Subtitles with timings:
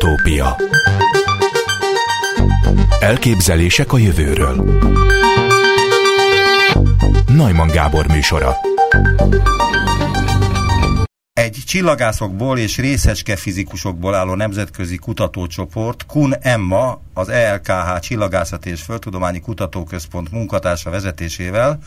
[0.00, 0.56] Utópia.
[3.00, 4.80] Elképzelések a jövőről.
[7.26, 8.56] Najman Gábor műsora.
[11.32, 19.40] Egy csillagászokból és részecske fizikusokból álló nemzetközi kutatócsoport, KUN Emma, az ELKH Csillagászat és Földtudományi
[19.40, 21.78] Kutatóközpont munkatársa vezetésével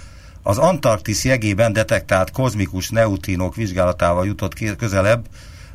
[0.43, 5.25] az Antarktisz jegében detektált kozmikus neutrinók vizsgálatával jutott közelebb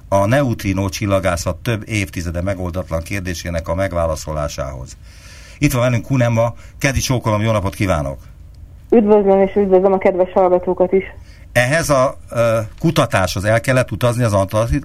[0.08, 4.96] a neutrinó csillagászat több évtizede megoldatlan kérdésének a megválaszolásához.
[5.58, 8.18] Itt van velünk Kunema, Kedi Csókolom, jó napot kívánok!
[8.90, 11.04] Üdvözlöm és üdvözlöm a kedves hallgatókat is!
[11.52, 12.38] Ehhez a uh,
[12.78, 14.36] kutatáshoz el kellett utazni az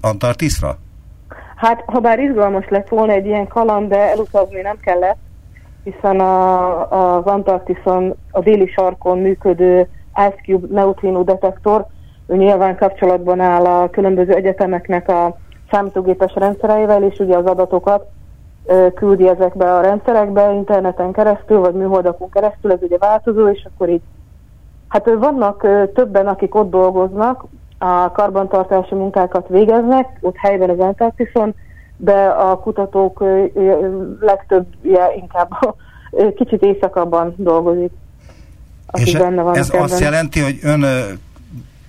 [0.01, 0.77] Antarktiszra?
[1.55, 5.17] Hát, ha bár izgalmas lett volna egy ilyen kaland, de elutazni nem kellett,
[5.83, 11.85] hiszen a, az Antarktiszon, a déli sarkon működő Ice Cube neutrino detektor,
[12.31, 15.37] ő nyilván kapcsolatban áll a különböző egyetemeknek a
[15.71, 18.05] számítógépes rendszereivel, és ugye az adatokat
[18.95, 24.01] küldi ezekbe a rendszerekbe interneten keresztül, vagy műholdakon keresztül, ez ugye változó, és akkor így
[24.87, 27.45] Hát vannak többen, akik ott dolgoznak,
[27.77, 31.55] a karbantartási munkákat végeznek, ott helyben az Antarktiszon,
[31.97, 33.23] de a kutatók
[34.19, 35.49] legtöbbje inkább
[36.39, 37.91] kicsit éjszakabban dolgozik.
[38.93, 40.83] És benne van ez azt jelenti, hogy ön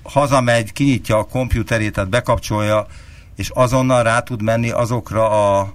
[0.05, 2.87] hazamegy, kinyitja a kompjúterét, tehát bekapcsolja,
[3.37, 5.67] és azonnal rá tud menni azokra a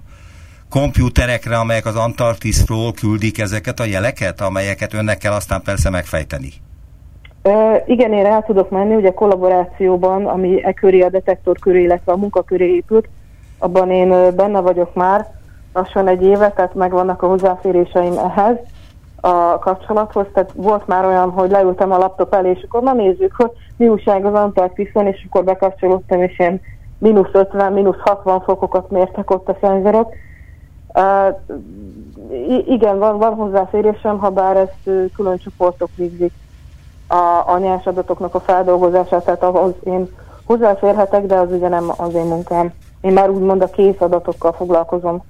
[0.70, 6.52] kompjúterekre, amelyek az Antarktiszról küldik ezeket a jeleket, amelyeket önnek kell aztán persze megfejteni.
[7.42, 12.12] E, igen, én rá tudok menni, ugye kollaborációban, ami e köré, a detektor köré, illetve
[12.12, 13.08] a munka köré épült,
[13.58, 15.26] abban én benne vagyok már
[15.72, 18.56] lassan egy éve, tehát megvannak a hozzáféréseim ehhez
[19.20, 23.34] a kapcsolathoz, tehát volt már olyan, hogy leültem a laptop elé, és akkor na nézzük,
[23.36, 26.60] hogy mi újság az Antarktiszon, és akkor bekapcsolódtam, és ilyen
[26.98, 30.12] mínusz 50, mínusz 60 fokokat mértek ott a szenzorok.
[30.94, 31.36] Uh,
[32.66, 36.32] igen, van, van hozzáférésem, ha bár ezt külön csoportok végzik
[37.08, 40.08] a, a nyers adatoknak a feldolgozását, tehát ahhoz én
[40.44, 42.72] hozzáférhetek, de az ugye nem az én munkám.
[43.00, 45.22] Én már úgymond a kész adatokkal foglalkozom.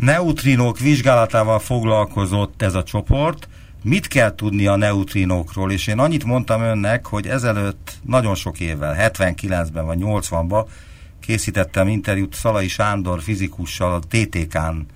[0.00, 3.48] Neutrinók vizsgálatával foglalkozott ez a csoport.
[3.82, 5.72] Mit kell tudni a neutrinókról?
[5.72, 10.66] És én annyit mondtam önnek, hogy ezelőtt nagyon sok évvel, 79-ben vagy 80-ban
[11.20, 14.86] készítettem interjút Szalai Sándor fizikussal, a TTK-n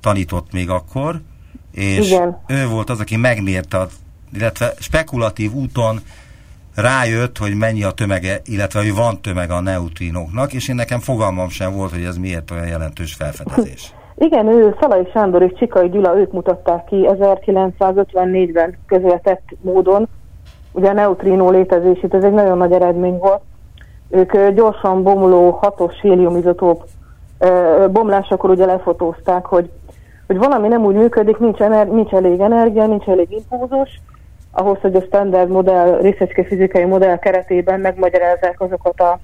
[0.00, 1.20] tanított még akkor,
[1.72, 2.42] és Igen.
[2.46, 3.86] ő volt az, aki megmérte,
[4.32, 6.00] illetve spekulatív úton
[6.74, 11.48] rájött, hogy mennyi a tömege, illetve hogy van tömeg a neutrinóknak, és én nekem fogalmam
[11.48, 13.92] sem volt, hogy ez miért olyan jelentős felfedezés.
[14.18, 20.08] Igen, ő Szalai Sándor és Csikai Gyula, ők mutatták ki 1954-ben közvetett módon,
[20.72, 23.40] ugye a neutrinó létezését, ez egy nagyon nagy eredmény volt.
[24.10, 26.84] Ők gyorsan bomló hatos héliumizotóp
[27.90, 29.70] bomlásakor ugye lefotózták, hogy,
[30.26, 34.00] hogy valami nem úgy működik, nincs, ener, nincs elég energia, nincs elég impulzus,
[34.50, 39.18] ahhoz, hogy a standard modell, részecske fizikai modell keretében megmagyarázzák azokat a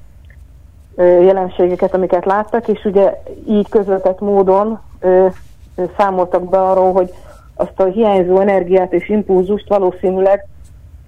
[1.02, 5.26] jelenségeket, amiket láttak, és ugye így közvetett módon ö,
[5.74, 7.14] ö, számoltak be arról, hogy
[7.54, 10.46] azt a hiányzó energiát és impulzust valószínűleg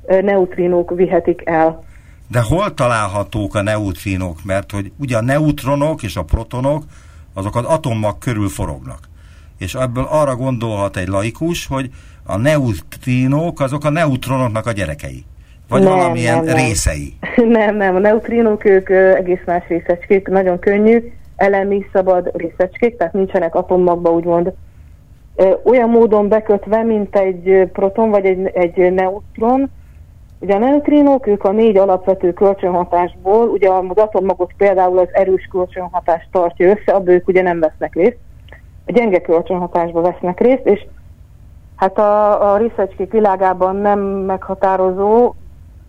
[0.07, 1.85] ö, neutrinók vihetik el.
[2.31, 4.39] De hol találhatók a neutrinók?
[4.45, 6.83] Mert hogy ugye a neutronok és a protonok
[7.35, 8.99] azok az atommag körül forognak.
[9.59, 11.91] És ebből arra gondolhat egy laikus, hogy
[12.25, 15.25] a neutrinók azok a neutronoknak a gyerekei.
[15.69, 16.57] Vagy nem, valamilyen nem, nem.
[16.57, 17.17] részei?
[17.59, 23.55] Nem, nem, a neutrinók ők egész más részecskék, nagyon könnyű, elemi, szabad részecskék, tehát nincsenek
[23.55, 24.53] atommagba úgymond
[25.65, 29.71] olyan módon bekötve, mint egy proton vagy egy, egy neutron.
[30.39, 36.29] Ugye a neutrinók, ők a négy alapvető kölcsönhatásból, ugye az atommagot például az erős kölcsönhatást
[36.31, 38.19] tartja össze, abból ők ugye nem vesznek részt,
[38.87, 40.87] a gyenge kölcsönhatásba vesznek részt, és
[41.77, 45.35] hát a, a részecskék világában nem meghatározó,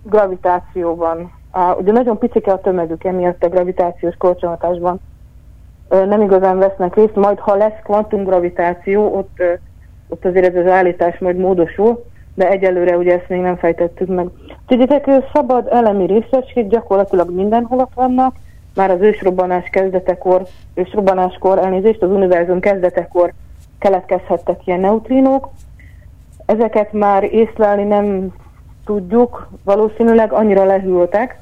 [0.09, 1.31] gravitációban.
[1.51, 4.99] A, ugye nagyon picike a tömegük emiatt a gravitációs kölcsönhatásban
[5.89, 9.41] nem igazán vesznek részt, majd ha lesz kvantumgravitáció, ott,
[10.07, 14.27] ott azért ez az állítás majd módosul, de egyelőre ugye ezt még nem fejtettük meg.
[14.67, 18.35] Tudjátok, szabad elemi részecskék gyakorlatilag mindenhol ott vannak,
[18.75, 20.41] már az ősrobbanás kezdetekor,
[20.73, 23.33] ősrobbanáskor, elnézést, az univerzum kezdetekor
[23.79, 25.49] keletkezhettek ilyen neutrinók.
[26.45, 28.33] Ezeket már észlelni nem
[28.87, 31.39] tudjuk, valószínűleg annyira lehűltek,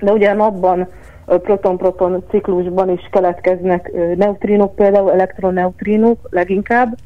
[0.00, 0.86] de ugye a napban
[1.26, 6.96] proton-proton ciklusban is keletkeznek neutrinok, például elektroneutrinok leginkább.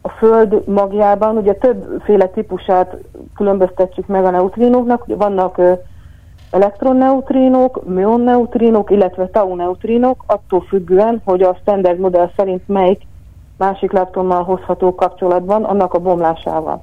[0.00, 2.96] A Föld magjában ugye többféle típusát
[3.34, 5.60] különböztetjük meg a neutrinóknak, ugye vannak
[6.50, 13.02] elektronneutrínok, mionneutrinok, illetve tau-neutrinok, attól függően, hogy a standard modell szerint melyik
[13.56, 16.82] másik leptonnal hozható kapcsolatban, annak a bomlásával.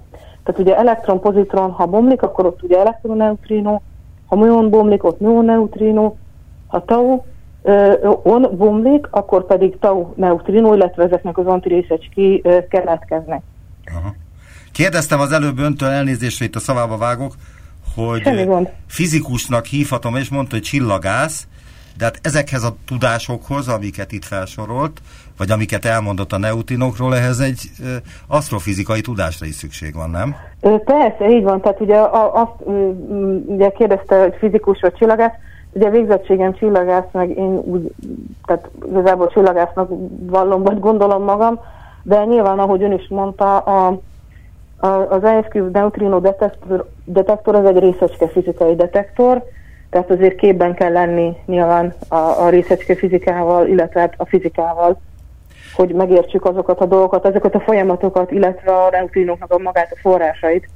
[0.50, 3.82] Tehát ugye elektron-pozitron, ha bomlik, akkor ott ugye elektroneutrino,
[4.26, 6.16] ha muon bomlik, ott muonneutrino,
[6.68, 7.24] ha tau
[8.24, 13.42] on bomlik, akkor pedig tau neutrino, illetve ezeknek az antirészecskéi keletkeznek.
[13.86, 14.16] Aha.
[14.72, 17.34] Kérdeztem az előbb öntől, elnézésre itt a szavába vágok,
[17.96, 18.30] hogy
[18.88, 21.48] fizikusnak hívhatom, és mondta, hogy csillagász,
[21.98, 25.02] de hát ezekhez a tudásokhoz, amiket itt felsorolt,
[25.40, 27.60] vagy amiket elmondott a neutrinokról, ehhez egy
[28.28, 30.36] asztrofizikai tudásra is szükség van, nem?
[30.86, 31.62] Persze, így van.
[31.62, 31.98] Tehát ugye
[32.34, 32.52] azt
[33.46, 35.34] ugye kérdezte, hogy fizikus vagy csillagász,
[35.72, 37.92] ugye végzettségem csillagász, meg én úgy,
[38.46, 39.90] tehát igazából csillagásznak
[40.20, 41.60] vallom, vagy gondolom magam,
[42.04, 44.00] de nyilván, ahogy ön is mondta, a,
[44.78, 49.44] a, az ISQ neutrino detektor, detektor az egy részecske fizikai detektor,
[49.90, 55.00] tehát azért képben kell lenni nyilván a, a részecske fizikával, illetve hát a fizikával,
[55.80, 60.70] hogy megértsük azokat a dolgokat, ezeket a folyamatokat, illetve a neutrinoknak a magát a forrásait.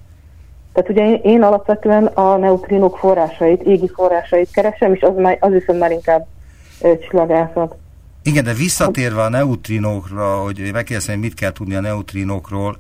[0.74, 5.52] Tehát ugye én, én alapvetően a neutrinok forrásait, égi forrásait keresem, és az, már, az
[5.52, 6.28] viszont már inkább
[7.10, 7.76] csillagászat.
[8.24, 12.78] Igen, de visszatérve a neutrinokra, hogy megkérdezem, mit kell tudni a neutrinokról,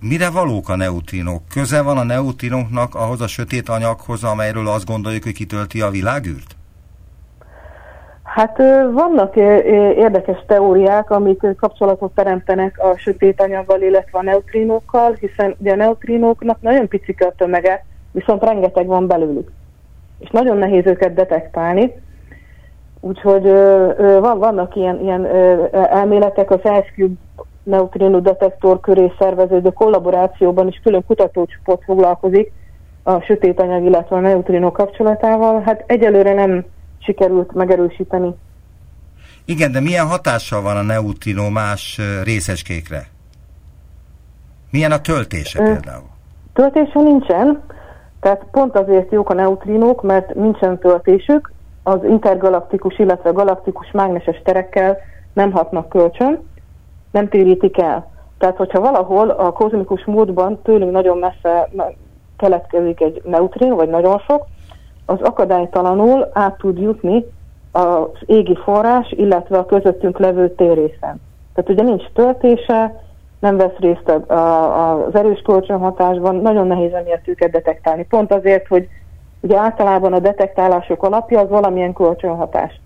[0.00, 1.42] Mire valók a neutrinok?
[1.48, 6.55] Köze van a neutrinoknak ahhoz a sötét anyaghoz, amelyről azt gondoljuk, hogy kitölti a világűrt?
[8.36, 8.56] Hát
[8.92, 9.36] vannak
[9.96, 16.60] érdekes teóriák, amik kapcsolatot teremtenek a sötét anyaggal, illetve a neutrinokkal, hiszen ugye a neutrinóknak
[16.60, 19.50] nagyon picike a tömege, viszont rengeteg van belőlük.
[20.18, 21.94] És nagyon nehéz őket detektálni.
[23.00, 23.42] Úgyhogy
[24.20, 25.26] van, vannak ilyen, ilyen
[25.72, 27.14] elméletek, az IceCube
[27.62, 32.52] neutrino detektor köré szerveződő kollaborációban is külön kutatócsoport foglalkozik
[33.02, 35.60] a sötét anyag, illetve a neutrino kapcsolatával.
[35.60, 36.64] Hát egyelőre nem
[37.06, 38.34] sikerült megerősíteni.
[39.44, 43.06] Igen, de milyen hatással van a neutrino más részecskékre?
[44.70, 46.08] Milyen a töltése Ö, például?
[46.52, 47.62] Töltése nincsen,
[48.20, 54.96] tehát pont azért jók a neutrinók, mert nincsen töltésük, az intergalaktikus, illetve galaktikus mágneses terekkel
[55.32, 56.42] nem hatnak kölcsön,
[57.10, 58.10] nem térítik el.
[58.38, 61.68] Tehát, hogyha valahol a kozmikus módban tőlünk nagyon messze
[62.36, 64.46] keletkezik egy neutrin, vagy nagyon sok,
[65.06, 67.24] az akadálytalanul át tud jutni
[67.72, 71.20] az égi forrás, illetve a közöttünk levő térészen.
[71.54, 73.02] Tehát ugye nincs töltése,
[73.38, 78.06] nem vesz részt a, a, az erős kölcsönhatásban, nagyon nehéz emiatt őket detektálni.
[78.08, 78.88] Pont azért, hogy
[79.40, 82.80] ugye általában a detektálások alapja az valamilyen kölcsönhatás.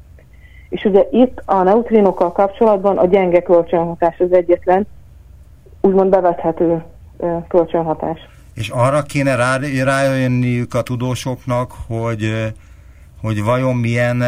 [0.68, 4.86] És ugye itt a neutrinokkal kapcsolatban a gyenge kölcsönhatás az egyetlen,
[5.80, 6.82] úgymond bevethető
[7.48, 8.28] kölcsönhatás.
[8.60, 12.52] És arra kéne rá, rájönniük a tudósoknak, hogy,
[13.20, 14.22] hogy vajon milyen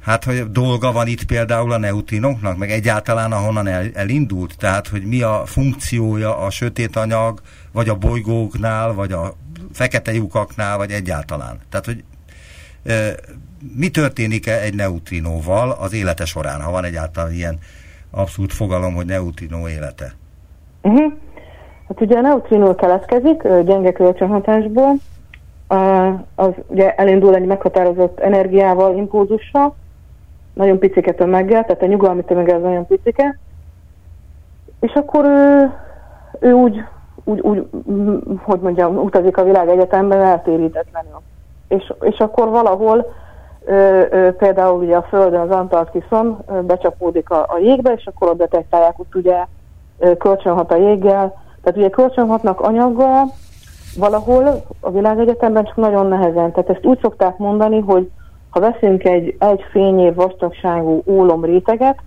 [0.00, 5.04] hát hogy dolga van itt például a neutrinoknak, meg egyáltalán ahonnan el, elindult, tehát hogy
[5.04, 7.40] mi a funkciója a sötét anyag,
[7.72, 9.36] vagy a bolygóknál, vagy a
[9.72, 11.58] fekete lyukaknál, vagy egyáltalán.
[11.70, 12.04] Tehát, hogy
[13.74, 17.58] mi történik -e egy neutrinóval az élete során, ha van egyáltalán ilyen
[18.10, 20.14] abszolút fogalom, hogy neutrinó élete?
[20.82, 21.12] Uh-huh.
[21.88, 24.94] Hát ugye a neutrinó keletkezik gyenge kölcsönhatásból,
[26.34, 29.74] az ugye elindul egy meghatározott energiával, impulzussal,
[30.54, 33.38] nagyon picike tömeggel, tehát a nyugalmi tömege az nagyon picike,
[34.80, 35.72] és akkor ő,
[36.40, 36.84] ő úgy,
[37.24, 37.66] úgy, úgy,
[38.42, 41.20] hogy mondjam, utazik a világ egyetemben eltérítetlenül.
[41.68, 43.12] És, és akkor valahol
[43.64, 48.28] ö, ö, például ugye a Földön, az Antarktiszon ö, becsapódik a, a jégbe, és akkor
[48.28, 49.44] ott detektálják, ott ugye
[49.98, 51.34] ö, kölcsönhat a jéggel,
[51.68, 53.32] tehát ugye kölcsönhatnak anyaggal,
[53.96, 56.52] valahol a világegyetemben csak nagyon nehezen.
[56.52, 58.10] Tehát ezt úgy szokták mondani, hogy
[58.50, 61.98] ha veszünk egy egy fényév vastagságú ólom réteget,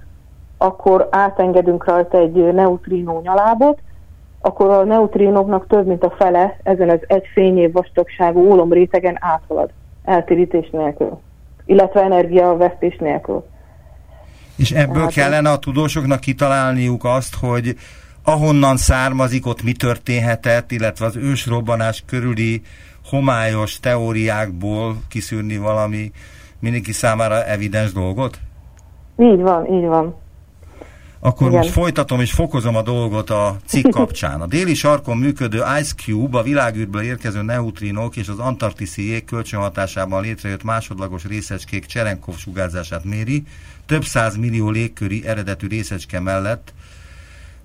[0.57, 3.79] akkor átengedünk rajta egy neutrínó nyalábot,
[4.41, 9.69] akkor a neutrinoknak több mint a fele ezen az egy fényév vastagságú ólom rétegen áthalad,
[10.03, 11.19] eltérítés nélkül
[11.65, 13.43] illetve energiavesztés nélkül.
[14.55, 17.75] És ebből hát, kellene a tudósoknak kitalálniuk azt, hogy
[18.23, 22.61] ahonnan származik, ott mi történhetett, illetve az ősrobbanás körüli
[23.05, 26.11] homályos teóriákból kiszűrni valami
[26.59, 28.39] mindenki számára evidens dolgot?
[29.17, 30.15] Így van, így van.
[31.23, 31.59] Akkor Igen.
[31.59, 34.41] most folytatom és fokozom a dolgot a cikk kapcsán.
[34.41, 40.21] A déli sarkon működő Ice Cube a világűrből érkező neutrinok és az antarktiszi jég kölcsönhatásában
[40.21, 43.43] létrejött másodlagos részecskék Cserenkov sugárzását méri,
[43.85, 46.73] több száz millió légköri eredetű részecske mellett.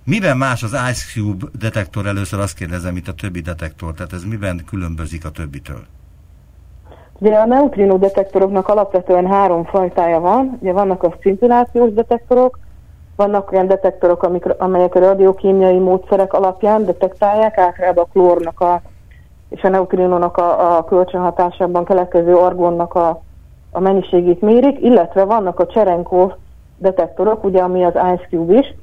[0.08, 2.06] Miben más az Ice Cube detektor?
[2.06, 3.92] Először azt kérdezem, mint a többi detektor.
[3.94, 5.80] Tehát ez miben különbözik a többitől?
[7.18, 10.58] Ugye a neutrino detektoroknak alapvetően három fajtája van.
[10.60, 12.58] Ugye vannak a szintillációs detektorok,
[13.16, 18.82] vannak olyan detektorok, amik, amelyek a radiokémiai módszerek alapján detektálják, általában a klórnak a,
[19.48, 23.22] és a neutrinónak a, a kölcsönhatásában keletkező argonnak a,
[23.70, 26.32] a mennyiségét mérik, illetve vannak a Cherenkov
[26.78, 28.74] detektorok, ugye ami az Ice Cube is.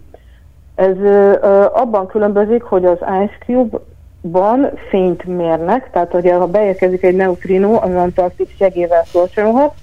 [0.75, 7.15] Ez ö, abban különbözik, hogy az Ice Cube-ban fényt mérnek, tehát hogy ha beérkezik egy
[7.15, 9.73] neutrino, az Antarktis segével kölcsönhat,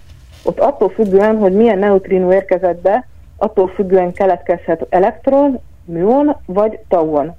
[0.45, 3.07] ott attól függően, hogy milyen neutrino érkezett be,
[3.37, 7.37] attól függően keletkezhet elektron, műon vagy tauon.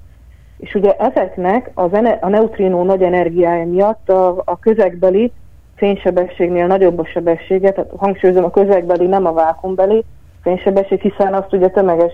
[0.58, 1.90] És ugye ezeknek az
[2.20, 5.32] a neutrino nagy energiája miatt a, a közegbeli
[5.76, 10.04] fénysebességnél nagyobb a sebessége, tehát hangsúlyozom a közegbeli, nem a vákumbeli
[10.42, 12.12] fénysebesség, hiszen azt ugye tömeges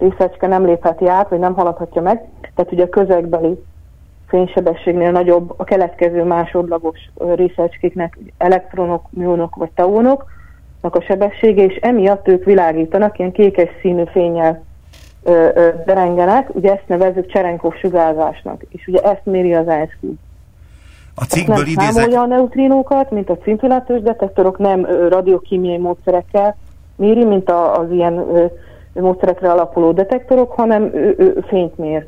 [0.00, 3.58] részecske nem lépheti át, vagy nem haladhatja meg, tehát ugye a közegbeli
[4.28, 6.98] fénysebességnél nagyobb a keletkező másodlagos
[7.34, 10.24] részecskéknek elektronok, műonok vagy tauonok,
[10.82, 14.64] a sebessége, és emiatt ők világítanak, ilyen kékes színű fényel
[15.22, 20.12] ö, ö, derengenek, ugye ezt nevezzük Cserenkov sugárzásnak, és ugye ezt méri az ISQ.
[21.14, 21.92] A cikkből nem idézek...
[21.92, 26.56] számolja a neutrinókat, mint a szintillációs detektorok, nem ö, radiokémiai módszerekkel
[26.96, 28.44] méri, mint a, az ilyen ö,
[28.92, 32.06] módszerekre alapuló detektorok, hanem ö, ö, fényt mér.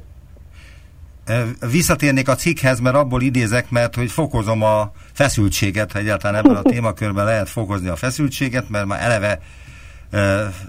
[1.71, 6.63] Visszatérnék a cikkhez, mert abból idézek, mert hogy fokozom a feszültséget, ha egyáltalán ebben a
[6.63, 9.41] témakörben lehet fokozni a feszültséget, mert már eleve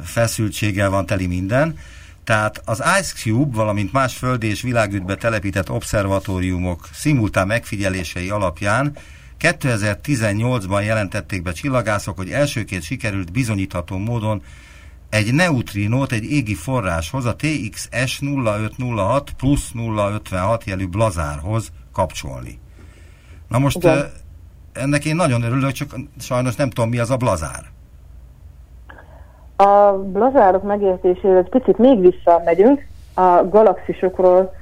[0.03, 1.77] feszültséggel van teli minden.
[2.23, 8.95] Tehát az Ice Cube, valamint más földi és világűtbe telepített obszervatóriumok szimultán megfigyelései alapján
[9.39, 14.41] 2018-ban jelentették be csillagászok, hogy elsőként sikerült bizonyítható módon
[15.13, 22.59] egy neutrinót egy égi forráshoz, a TXS 0506 plusz 056 jelű blazárhoz kapcsolni.
[23.47, 24.05] Na most Igen.
[24.73, 27.63] ennek én nagyon örülök, csak sajnos nem tudom, mi az a blazár.
[29.55, 32.87] A blazárok megértésére egy picit még visszamegyünk.
[33.15, 34.53] A galaxisokról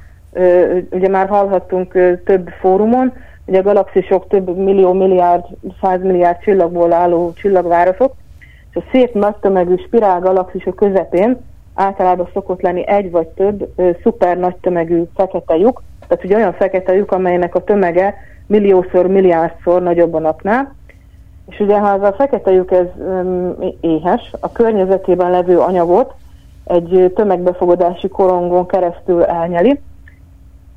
[0.90, 1.92] ugye már hallhattunk
[2.26, 3.14] több fórumon,
[3.46, 5.44] ugye a galaxisok több millió, milliárd,
[5.82, 8.16] százmilliárd csillagból álló csillagvárosok,
[8.72, 11.38] és a szép nagy tömegű spirálgalaxisok közepén
[11.76, 16.54] általában szokott lenni egy vagy több ö, szuper nagy tömegű fekete lyuk, tehát ugye olyan
[16.54, 18.16] fekete lyuk, amelynek a tömege
[18.48, 20.76] milliószor, milliárdszor nagyobb a napnál,
[21.50, 26.14] és ugye ha ez a fekete lyuk ez um, éhes, a környezetében levő anyagot
[26.64, 29.80] egy tömegbefogadási korongon keresztül elnyeli,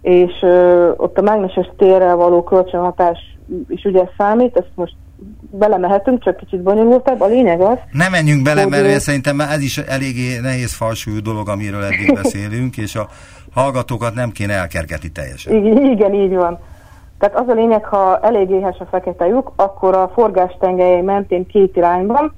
[0.02, 3.36] és ö, ott a mágneses térrel való kölcsönhatás
[3.68, 4.94] is ugye számít, ezt most
[5.50, 7.20] belemehetünk, csak kicsit bonyolultabb.
[7.20, 7.78] A lényeg az...
[7.90, 8.70] Nem menjünk bele, hogy...
[8.70, 13.08] mert szerintem ez is eléggé nehéz falsúlyú dolog, amiről eddig beszélünk, és a
[13.54, 15.54] hallgatókat nem kéne elkergetni teljesen.
[15.54, 16.58] Igen, igen, így van.
[17.18, 21.76] Tehát az a lényeg, ha elég éhes a fekete lyuk, akkor a forgástengelyei mentén két
[21.76, 22.34] irányban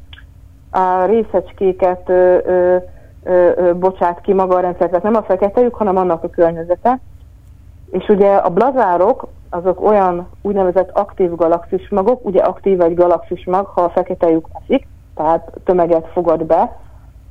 [0.71, 2.77] a részecskéket ö, ö,
[3.25, 6.31] ö, ö, bocsát ki maga a rendszer, tehát nem a fekete lyuk, hanem annak a
[6.31, 7.01] környezete.
[7.91, 13.67] És ugye a blazárok azok olyan úgynevezett aktív galaxis magok, ugye aktív egy galaxis mag,
[13.67, 16.79] ha a fekete lyuk eszik, tehát tömeget fogad be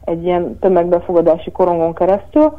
[0.05, 2.57] egy ilyen tömegbefogadási korongon keresztül,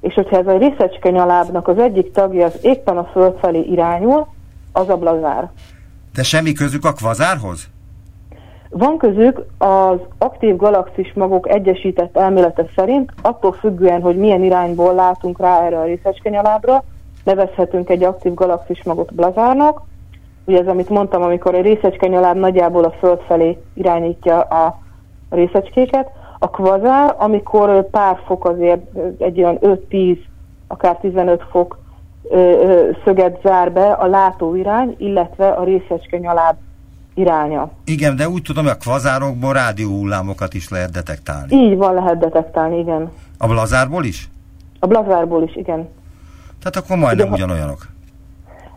[0.00, 4.26] és hogyha ez a részecske nyalábnak az egyik tagja az éppen a föld felé irányul,
[4.72, 5.50] az a blazár.
[6.14, 7.68] De semmi közük a kvazárhoz?
[8.70, 15.38] Van közük az aktív galaxis magok egyesített elmélete szerint, attól függően, hogy milyen irányból látunk
[15.38, 16.84] rá erre a részecske nyalábra,
[17.24, 19.82] nevezhetünk egy aktív galaxis magot blazárnak.
[20.44, 24.78] Ugye ez, amit mondtam, amikor egy részecskenyaláb nagyjából a Föld felé irányítja a
[25.30, 26.10] részecskéket.
[26.38, 28.82] A kvazár, amikor pár fok azért
[29.18, 30.18] egy olyan 5-10,
[30.66, 31.78] akár 15 fok
[33.04, 36.56] szöget zár be a látóirány, illetve a részecskenyaláb
[37.14, 37.70] iránya.
[37.84, 41.56] Igen, de úgy tudom, hogy a kvazárokból rádióhullámokat is lehet detektálni.
[41.56, 43.10] Így van, lehet detektálni, igen.
[43.38, 44.28] A blazárból is?
[44.78, 45.88] A blazárból is, igen.
[46.64, 47.86] Tehát akkor majdnem Ugye, ugyanolyanok.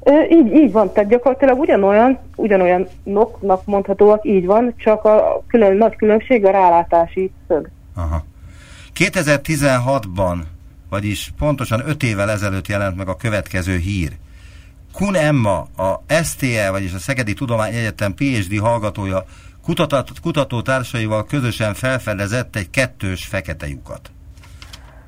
[0.04, 5.96] Ö, így, így van, tehát gyakorlatilag ugyanolyan, ugyanolyanoknak mondhatóak, így van, csak a külön, nagy
[5.96, 7.70] különbség a rálátási szög.
[7.96, 8.24] Aha.
[8.96, 10.38] 2016-ban,
[10.90, 14.12] vagyis pontosan 5 évvel ezelőtt jelent meg a következő hír.
[14.94, 19.24] Kun Emma, a STE, vagyis a Szegedi Tudományegyetem PhD hallgatója
[19.64, 24.12] kutató, kutatótársaival közösen felfedezett egy kettős fekete lyukat.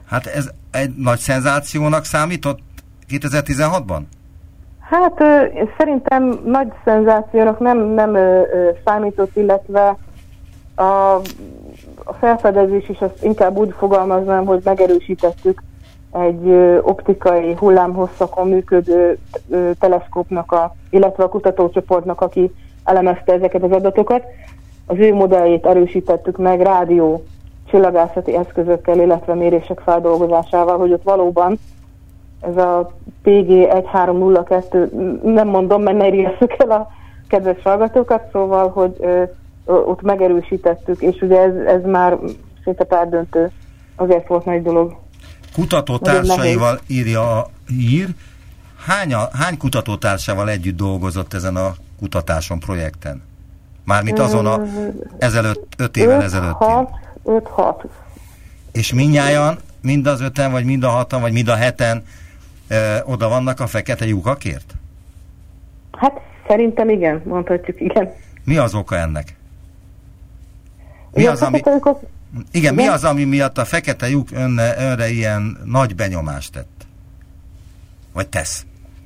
[0.09, 2.59] Hát ez egy nagy szenzációnak számított
[3.09, 4.01] 2016-ban?
[4.79, 5.23] Hát
[5.77, 8.41] szerintem nagy szenzációnak nem, nem ö,
[8.85, 9.97] számított, illetve
[10.75, 11.15] a,
[12.03, 15.63] a felfedezés is azt inkább úgy fogalmaznám, hogy megerősítettük
[16.11, 16.49] egy
[16.81, 19.17] optikai hullámhosszakon működő
[19.79, 22.51] teleszkópnak, a, illetve a kutatócsoportnak, aki
[22.83, 24.23] elemezte ezeket az adatokat.
[24.85, 27.23] Az ő modelljét erősítettük meg rádió
[27.69, 31.59] csillagászati eszközökkel, illetve mérések feldolgozásával, hogy ott valóban
[32.41, 32.91] ez a
[33.21, 34.89] PG 1302,
[35.23, 36.87] nem mondom, mert ne írjasszuk el a
[37.27, 39.23] kedves hallgatókat, szóval, hogy ö,
[39.65, 42.17] ott megerősítettük, és ugye ez, ez már
[42.63, 43.51] szinte perdöntő,
[43.95, 44.95] azért volt nagy dolog.
[45.53, 48.07] Kutatótársaival írja a hír,
[48.85, 53.21] hány, hány kutatótársával együtt dolgozott ezen a kutatáson, projekten?
[53.83, 54.61] Mármint azon a
[55.17, 56.57] ezelőtt, öt évvel ezelőtt.
[57.25, 57.83] 5-6.
[58.71, 62.03] És minnyáján, mind az öten, vagy mind a hatan, vagy mind a heten
[63.05, 64.73] oda vannak a fekete lyukakért?
[65.91, 68.13] Hát szerintem igen, mondhatjuk igen.
[68.43, 69.35] Mi az oka ennek?
[71.13, 71.57] Mi az, ami...
[71.57, 71.81] Igen,
[72.51, 76.87] igen, mi az, ami miatt a fekete lyuk önne, önre ilyen nagy benyomást tett?
[78.13, 78.65] Vagy tesz?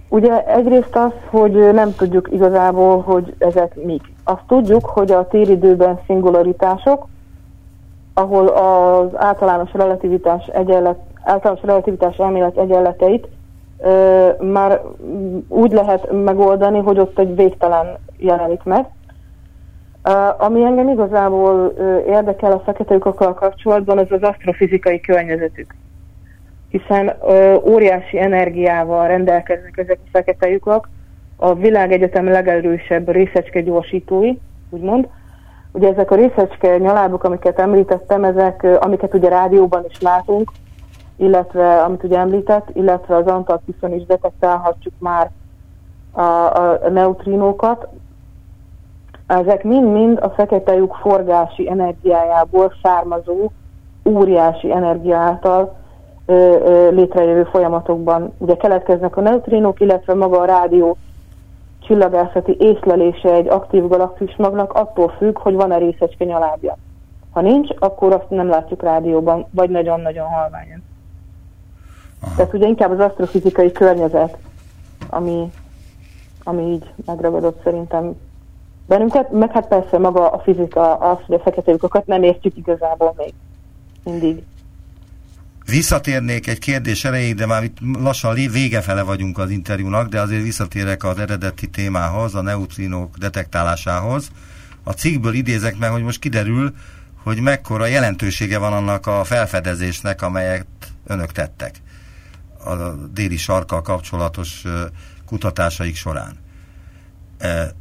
[0.10, 4.02] Ugye egyrészt az, hogy nem tudjuk igazából, hogy ezek mik.
[4.24, 7.08] Azt tudjuk, hogy a téridőben szingularitások,
[8.14, 13.28] ahol az általános relativitás, egyenlet, általános relativitás elmélet egyenleteit
[14.40, 14.82] már
[15.48, 18.86] úgy lehet megoldani, hogy ott egy végtelen jelenik meg.
[20.38, 21.74] Ami engem igazából
[22.08, 25.76] érdekel a fekete lyukakkal kapcsolatban, az az asztrofizikai környezetük.
[26.70, 27.14] Hiszen
[27.66, 30.90] óriási energiával rendelkeznek ezek a fekete lyukak,
[31.36, 34.34] a világegyetem legerősebb részecske gyorsítói,
[34.70, 35.08] úgymond,
[35.74, 40.52] Ugye ezek a részecske nyalábok, amiket említettem, ezek, amiket ugye rádióban is látunk,
[41.16, 45.32] illetve amit ugye említett, illetve az Antarktiszon is detektálhatjuk már
[46.12, 47.88] a, a neutrinókat.
[49.28, 53.52] Ezek mind-mind a fekete lyuk forgási energiájából származó
[54.06, 55.76] óriási energia által
[56.26, 60.98] ö, ö, létrejövő folyamatokban ugye keletkeznek a neutrinók, illetve maga a rádió
[61.80, 66.78] csillagászati észlelése egy aktív galaxis magnak attól függ, hogy van-e részecske nyalábja.
[67.32, 70.83] Ha nincs, akkor azt nem látjuk rádióban, vagy nagyon-nagyon halványan.
[72.24, 72.36] Aha.
[72.36, 74.38] Tehát ugye inkább az asztrofizikai környezet,
[75.10, 75.52] ami,
[76.44, 78.16] ami így megragadott szerintem
[78.88, 83.14] bennünket, meg hát persze maga a fizika, az, hogy a fekete lyukokat nem értjük igazából
[83.18, 83.34] még
[84.04, 84.44] mindig.
[85.66, 90.44] Visszatérnék egy kérdés erejéig, de már itt lassan vége fele vagyunk az interjúnak, de azért
[90.44, 94.32] visszatérek az eredeti témához, a neutrinók detektálásához.
[94.84, 96.74] A cikkből idézek meg, hogy most kiderül,
[97.24, 100.66] hogy mekkora jelentősége van annak a felfedezésnek, amelyet
[101.08, 101.83] önök tettek
[102.66, 104.64] a déli sarkkal kapcsolatos
[105.26, 106.38] kutatásaik során.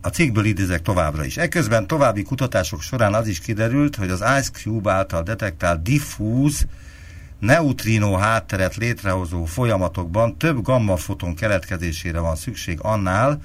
[0.00, 1.36] A cikkből idézek továbbra is.
[1.36, 6.66] Eközben további kutatások során az is kiderült, hogy az Ice Cube által detektált diffúz
[7.38, 13.40] neutrino hátteret létrehozó folyamatokban több gammafoton keletkezésére van szükség annál,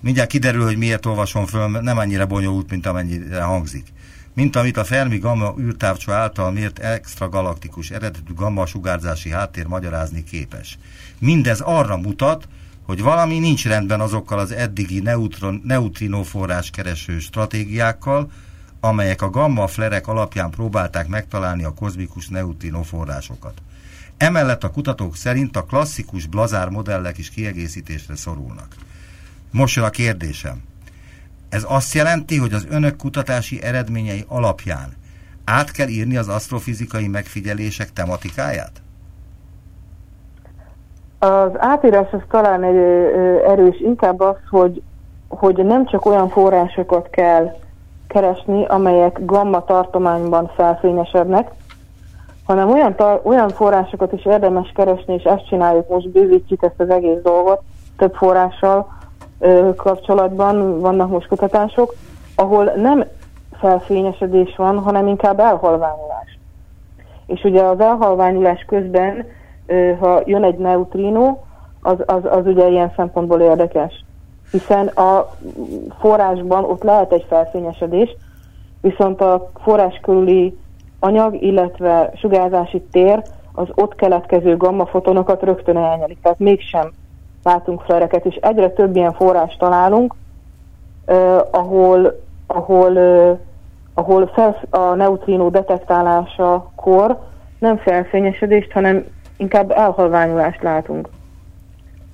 [0.00, 3.86] mindjárt kiderül, hogy miért olvasom föl, nem annyira bonyolult, mint amennyire hangzik.
[4.34, 10.78] Mint amit a Fermi gamma űrtávcsó által mért extragalaktikus eredetű gamma sugárzási háttér magyarázni képes.
[11.18, 12.48] Mindez arra mutat,
[12.82, 18.30] hogy valami nincs rendben azokkal az eddigi neutron, neutrino forrás kereső stratégiákkal,
[18.80, 23.62] amelyek a gamma flerek alapján próbálták megtalálni a kozmikus neutrino forrásokat.
[24.16, 28.74] Emellett a kutatók szerint a klasszikus blazár modellek is kiegészítésre szorulnak.
[29.50, 30.62] Most jön a kérdésem.
[31.50, 34.88] Ez azt jelenti, hogy az önök kutatási eredményei alapján
[35.44, 38.72] át kell írni az asztrofizikai megfigyelések tematikáját?
[41.18, 42.76] Az átírás az talán egy
[43.46, 44.82] erős, inkább az, hogy,
[45.28, 47.56] hogy nem csak olyan forrásokat kell
[48.06, 51.50] keresni, amelyek gamma tartományban felfényesednek,
[52.44, 57.20] hanem olyan, olyan forrásokat is érdemes keresni, és ezt csináljuk, most bővítjük ezt az egész
[57.22, 57.60] dolgot,
[57.96, 58.98] több forrással
[59.76, 61.94] kapcsolatban vannak most kutatások,
[62.34, 63.04] ahol nem
[63.52, 66.38] felfényesedés van, hanem inkább elhalványulás.
[67.26, 69.26] És ugye az elhalványulás közben,
[70.00, 71.36] ha jön egy neutrino,
[71.82, 74.04] az, az, az ugye ilyen szempontból érdekes
[74.50, 75.30] hiszen a
[75.98, 78.16] forrásban ott lehet egy felfényesedés,
[78.80, 80.58] viszont a forrás körüli
[80.98, 83.22] anyag, illetve sugárzási tér
[83.52, 86.92] az ott keletkező gamma fotonokat rögtön elnyelik, tehát mégsem
[87.42, 90.14] látunk flereket, és egyre több ilyen forrás találunk,
[91.04, 93.36] eh, ahol, ahol, eh,
[93.94, 97.18] ahol fel, a neutrino detektálásakor
[97.58, 99.04] nem felfényesedést, hanem
[99.36, 101.08] inkább elhalványulást látunk.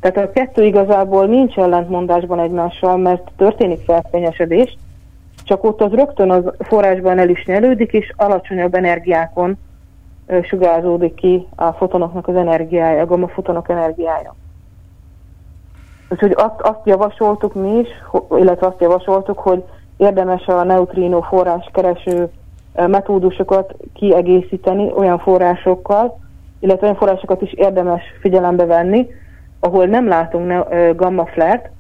[0.01, 4.77] Tehát a kettő igazából nincs ellentmondásban egymással, mert történik felfényesedés,
[5.45, 9.59] csak ott az rögtön az forrásban el is nyelődik, és alacsonyabb energiákon
[10.43, 14.35] sugárzódik ki a fotonoknak az energiája, a gamma fotonok energiája.
[16.09, 17.89] Úgyhogy azt, azt javasoltuk mi is,
[18.39, 19.65] illetve azt javasoltuk, hogy
[19.97, 22.31] érdemes a neutrino forráskereső
[22.75, 26.19] metódusokat kiegészíteni olyan forrásokkal,
[26.61, 29.07] illetve olyan forrásokat is érdemes figyelembe venni,
[29.61, 30.65] ahol nem látunk
[30.97, 31.75] gamma flare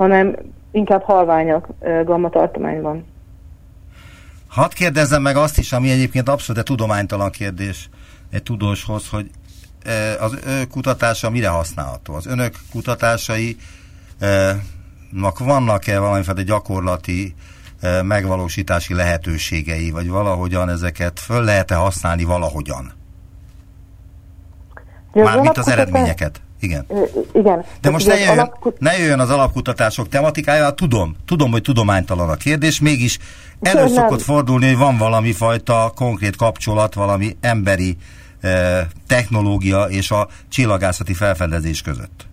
[0.00, 0.36] hanem
[0.70, 1.68] inkább halványak
[2.04, 3.04] gamma tartományban.
[4.48, 7.88] Hadd kérdezzem meg azt is, ami egyébként abszolút tudománytalan kérdés
[8.30, 9.30] egy tudóshoz, hogy
[10.20, 12.14] az ő kutatása mire használható?
[12.14, 13.56] Az önök kutatásai
[15.38, 17.34] vannak-e valamiféle gyakorlati
[18.02, 22.92] megvalósítási lehetőségei, vagy valahogyan ezeket föl lehet-e használni valahogyan?
[25.12, 26.40] Mármint az eredményeket.
[26.60, 26.86] Igen.
[27.32, 27.64] igen.
[27.80, 28.78] De most ne jöjjön, alapkut...
[28.78, 33.18] ne jöjjön az alapkutatások tematikája, tudom, tudom, hogy tudománytalan a kérdés, mégis
[33.60, 38.19] elő szokott fordulni, hogy van valami fajta konkrét kapcsolat, valami emberi eh,
[39.06, 42.28] technológia és a csillagászati felfedezés között.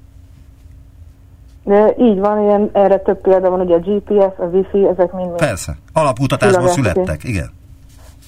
[1.64, 5.36] De így van, ilyen, erre több példa van, ugye a GPS, a Wi-Fi, ezek mind.
[5.36, 7.50] Persze, alapkutatásból születtek, igen.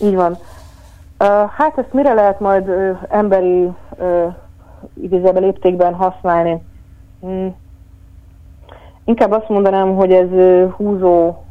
[0.02, 0.32] Így van.
[0.32, 4.34] Uh, hát ezt mire lehet majd uh, emberi uh,
[5.02, 6.62] igazából léptékben használni?
[7.22, 7.56] Hmm.
[9.06, 11.44] Inkább azt mondanám, hogy ez uh, húzó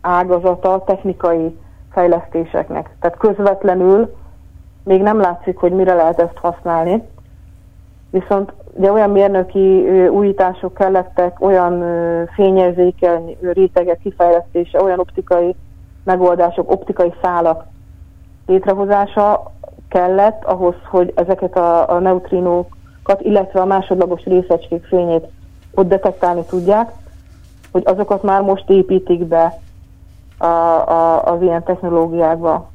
[0.00, 1.58] ágazata technikai
[1.92, 2.90] fejlesztéseknek.
[3.00, 4.14] Tehát közvetlenül
[4.84, 7.02] még nem látszik, hogy mire lehet ezt használni.
[8.10, 11.84] Viszont ugye olyan mérnöki újítások kellettek, olyan
[12.34, 15.54] fényérzékeny rétegek kifejlesztése, olyan optikai
[16.04, 17.64] megoldások, optikai szálak
[18.46, 19.52] létrehozása
[19.88, 25.26] kellett ahhoz, hogy ezeket a, a neutrinókat, illetve a másodlagos részecskék fényét
[25.74, 26.90] ott detektálni tudják,
[27.72, 29.58] hogy azokat már most építik be
[30.38, 32.70] a, a, az ilyen technológiákba.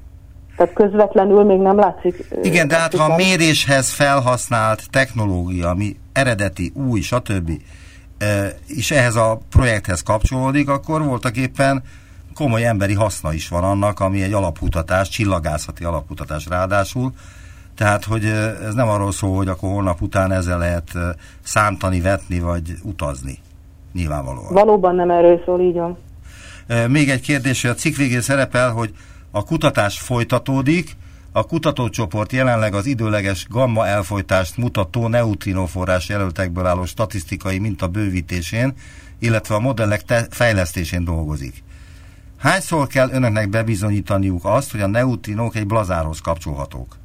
[0.55, 2.27] Tehát közvetlenül még nem látszik.
[2.41, 7.51] Igen, de hát ha a méréshez felhasznált technológia, ami eredeti, új, stb.
[8.67, 11.83] és ehhez a projekthez kapcsolódik, akkor voltak éppen
[12.33, 17.11] komoly emberi haszna is van annak, ami egy alapkutatás, csillagászati alapkutatás ráadásul.
[17.75, 18.25] Tehát, hogy
[18.65, 20.91] ez nem arról szól, hogy akkor holnap után ezzel lehet
[21.43, 23.37] szántani, vetni, vagy utazni.
[23.93, 24.53] Nyilvánvalóan.
[24.53, 25.97] Valóban nem erről szól, így van.
[26.87, 28.93] Még egy kérdés, hogy a cikk végén szerepel, hogy
[29.35, 30.95] a kutatás folytatódik,
[31.31, 38.73] a kutatócsoport jelenleg az időleges gamma elfolytást mutató neutrinoforrás jelöltekből álló statisztikai minta bővítésén,
[39.19, 41.63] illetve a modellek fejlesztésén dolgozik.
[42.37, 46.95] Hányszor kell önöknek bebizonyítaniuk azt, hogy a neutrinók egy blazárhoz kapcsolhatók?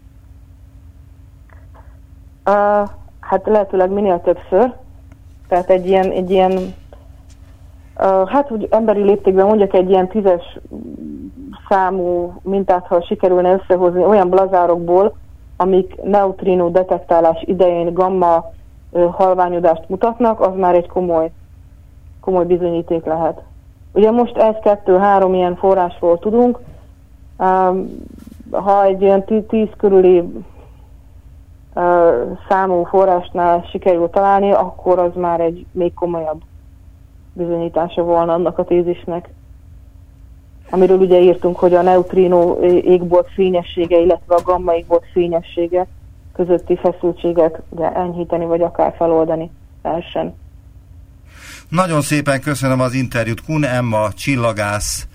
[2.47, 2.55] Uh,
[3.21, 4.75] hát lehetőleg minél többször.
[5.49, 6.75] Tehát egy ilyen, egy ilyen
[8.27, 10.59] Hát úgy emberi léptékben mondjak egy ilyen tízes
[11.69, 15.17] számú mintát, ha sikerülne összehozni olyan blazárokból,
[15.57, 18.45] amik neutrino detektálás idején gamma
[19.11, 21.31] halványodást mutatnak, az már egy komoly,
[22.21, 23.43] komoly bizonyíték lehet.
[23.93, 26.59] Ugye most ez kettő-három ilyen forrásról tudunk,
[28.51, 30.45] ha egy ilyen tíz körüli
[32.49, 36.41] számú forrásnál sikerül találni, akkor az már egy még komolyabb
[37.33, 39.29] bizonyítása volna annak a tézisnek.
[40.71, 45.87] Amiről ugye írtunk, hogy a neutrino égbolt fényessége, illetve a gamma égbolt fényessége
[46.33, 49.51] közötti feszültséget ugye enyhíteni, vagy akár feloldani
[49.83, 50.35] lehessen.
[51.69, 53.45] Nagyon szépen köszönöm az interjút.
[53.45, 55.07] Kun Emma, csillagász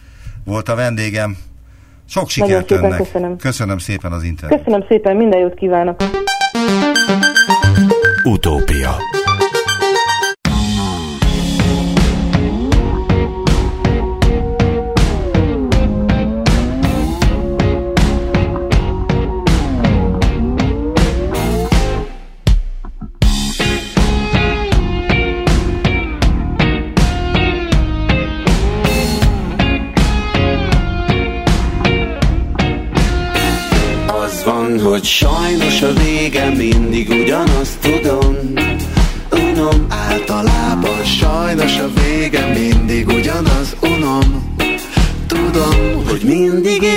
[0.46, 1.38] volt a vendégem.
[2.08, 2.98] Sok sikert Nagyon önnek.
[2.98, 3.38] Köszönöm.
[3.38, 4.64] köszönöm szépen az interjút.
[4.64, 6.04] Köszönöm szépen, minden jót kívánok.
[8.24, 8.96] Utópia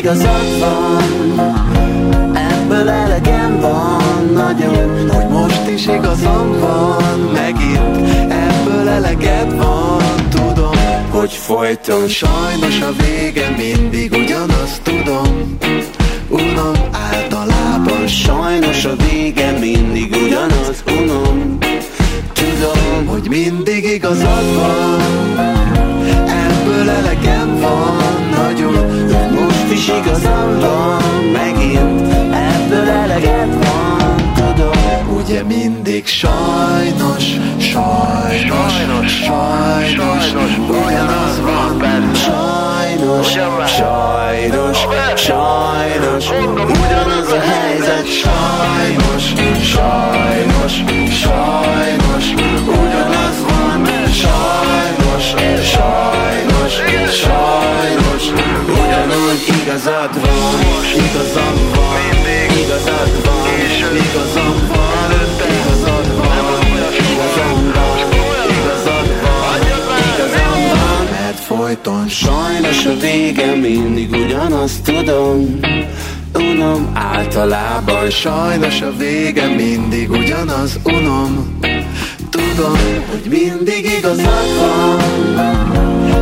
[0.09, 1.39] igazad van.
[2.35, 7.19] Ebből elegem van nagyon Hogy most is igazam van.
[7.33, 10.03] Megint Ebből eleged van.
[10.31, 10.77] Tudom,
[11.11, 15.59] hogy folyton sajnos a vége mindig ugyanazt tudom.
[16.29, 16.75] Unom
[17.13, 21.59] általában Sajnos a vége mindig ugyanaz Unom.
[22.33, 25.01] Tudom, hogy mindig igazad van.
[26.27, 28.08] Ebből elegem van
[29.79, 37.25] is igazam van Megint ebből eleged van Tudom, ugye mind mindig sajnos,
[37.59, 42.15] sajnos, sajnos, sajnos, ugyanaz van benne.
[42.15, 43.27] Sajnos,
[43.67, 44.79] sajnos,
[45.15, 48.07] sajnos, ugyanaz a helyzet.
[48.07, 49.25] Sajnos,
[49.63, 50.73] sajnos,
[51.23, 52.25] sajnos,
[52.67, 53.87] ugyanaz van.
[54.13, 54.98] Sajnos,
[55.37, 56.75] sajnos,
[57.25, 58.25] sajnos,
[58.67, 61.99] ugyanúgy igazad van, igazam van,
[62.63, 63.45] igazad van,
[64.05, 65.11] igazam van,
[65.51, 66.37] igazad van,
[67.13, 67.99] igazam van,
[68.59, 69.61] igazad van,
[70.15, 75.59] igazam van, mert folyton sajnos a vége mindig ugyanazt tudom.
[76.35, 81.59] Unom általában sajnos a vége mindig ugyanaz unom
[82.31, 82.79] Tudom,
[83.11, 85.01] hogy mindig igazad van.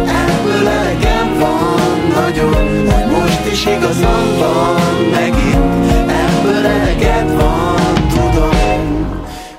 [0.08, 1.76] Ebből elegem van
[2.14, 4.80] nagyon Hogy most is igazam van.
[5.10, 9.06] Megint Ebből eleged van, tudom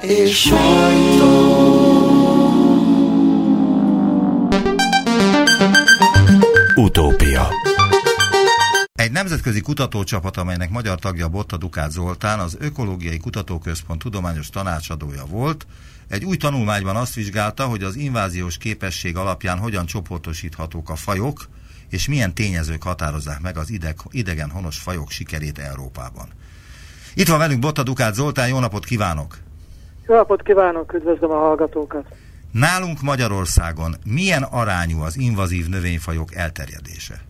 [0.02, 1.68] És folyton
[6.76, 7.67] Utópia
[9.18, 15.68] nemzetközi kutatócsapat, amelynek magyar tagja Botta Dukát Zoltán, az Ökológiai Kutatóközpont tudományos tanácsadója volt,
[16.08, 21.48] egy új tanulmányban azt vizsgálta, hogy az inváziós képesség alapján hogyan csoportosíthatók a fajok,
[21.90, 26.28] és milyen tényezők határozzák meg az ideg, idegen honos fajok sikerét Európában.
[27.14, 29.38] Itt van velünk Botta Dukát Zoltán, jó napot kívánok!
[30.08, 32.06] Jó napot kívánok, üdvözlöm a hallgatókat!
[32.52, 37.22] Nálunk Magyarországon milyen arányú az invazív növényfajok elterjedése?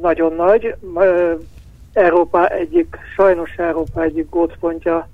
[0.00, 0.74] Nagyon nagy.
[1.92, 5.08] Európa egyik, sajnos Európa egyik gócpontja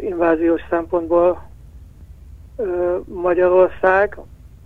[0.00, 1.50] inváziós szempontból
[3.04, 4.18] Magyarország.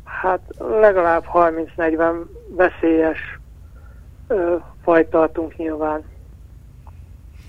[0.05, 0.40] Hát
[0.81, 3.18] legalább 30-40 veszélyes
[4.83, 6.05] fajt tartunk nyilván.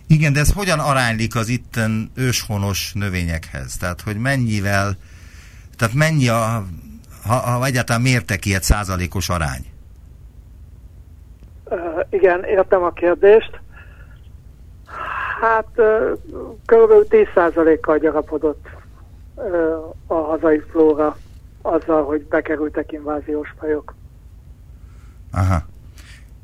[0.08, 3.78] Igen, de ez hogyan aránylik az itten őshonos növényekhez?
[3.78, 4.98] Tehát, hogy mennyivel,
[5.78, 6.66] tehát mennyi a,
[7.28, 9.75] ha, ha egyáltalán mértek ilyet százalékos arány?
[12.10, 13.60] Igen, értem a kérdést.
[15.42, 15.68] Hát
[16.66, 16.92] kb.
[17.10, 18.68] 10%-kal gyarapodott
[20.08, 21.18] a hazai flóra
[21.62, 23.96] azzal, hogy bekerültek inváziós fajok.
[25.32, 25.62] Aha.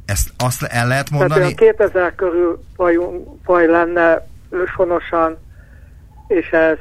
[0.05, 1.41] Ezt azt el lehet Tehát mondani?
[1.41, 5.37] olyan 2000 körül fajunk, faj lenne őshonosan,
[6.27, 6.77] és ez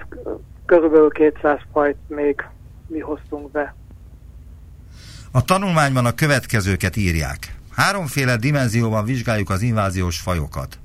[0.67, 2.45] körülbelül 200 fajt még
[2.87, 3.75] mi hoztunk be.
[5.33, 7.55] A tanulmányban a következőket írják.
[7.71, 10.79] Háromféle dimenzióban vizsgáljuk az inváziós fajokat.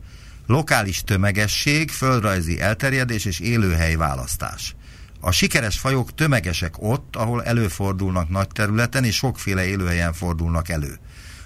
[0.48, 4.76] Lokális tömegesség, földrajzi elterjedés és élőhely választás.
[5.22, 11.00] A sikeres fajok tömegesek ott, ahol előfordulnak nagy területen és sokféle élőhelyen fordulnak elő.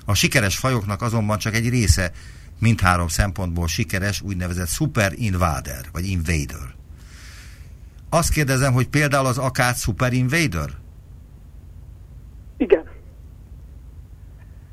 [0.05, 2.11] A sikeres fajoknak azonban csak egy része
[2.59, 6.75] mindhárom szempontból sikeres úgynevezett super invader, vagy invader.
[8.09, 10.69] Azt kérdezem, hogy például az akác super invader?
[12.57, 12.88] Igen.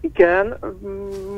[0.07, 0.59] Igen,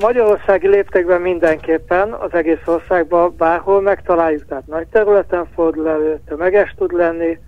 [0.00, 6.92] magyarországi léptekben mindenképpen az egész országban bárhol megtaláljuk, tehát nagy területen fordul elő, tömeges tud
[6.92, 7.38] lenni,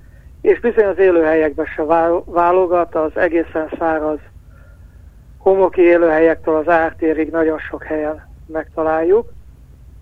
[0.40, 4.18] és bizony az élőhelyekben se vál- válogat, az egészen száraz
[5.38, 9.32] homoki élőhelyektől az ártérig nagyon sok helyen megtaláljuk.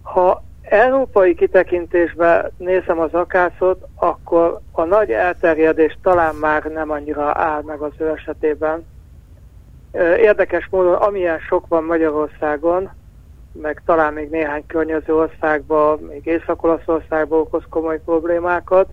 [0.02, 7.62] Ha európai kitekintésben nézem az akácot, akkor a nagy elterjedés talán már nem annyira áll
[7.62, 8.86] meg az ő esetében.
[10.18, 12.90] Érdekes módon, amilyen sok van Magyarországon,
[13.52, 18.88] meg talán még néhány környező országban, még Észak-Olaszországban okoz komoly problémákat.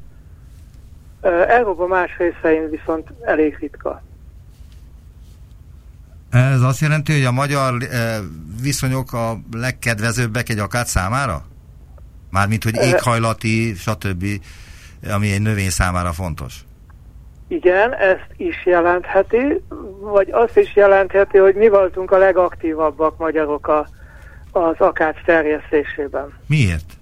[1.48, 4.02] Európa más részein viszont elég ritka.
[6.32, 7.74] Ez azt jelenti, hogy a magyar
[8.62, 11.46] viszonyok a legkedvezőbbek egy akát számára?
[12.30, 14.26] Mármint, hogy éghajlati, stb.,
[15.12, 16.66] ami egy növény számára fontos.
[17.48, 19.62] Igen, ezt is jelentheti,
[20.12, 23.88] vagy azt is jelentheti, hogy mi voltunk a legaktívabbak magyarok a,
[24.52, 26.34] az akác terjesztésében.
[26.48, 26.94] Miért?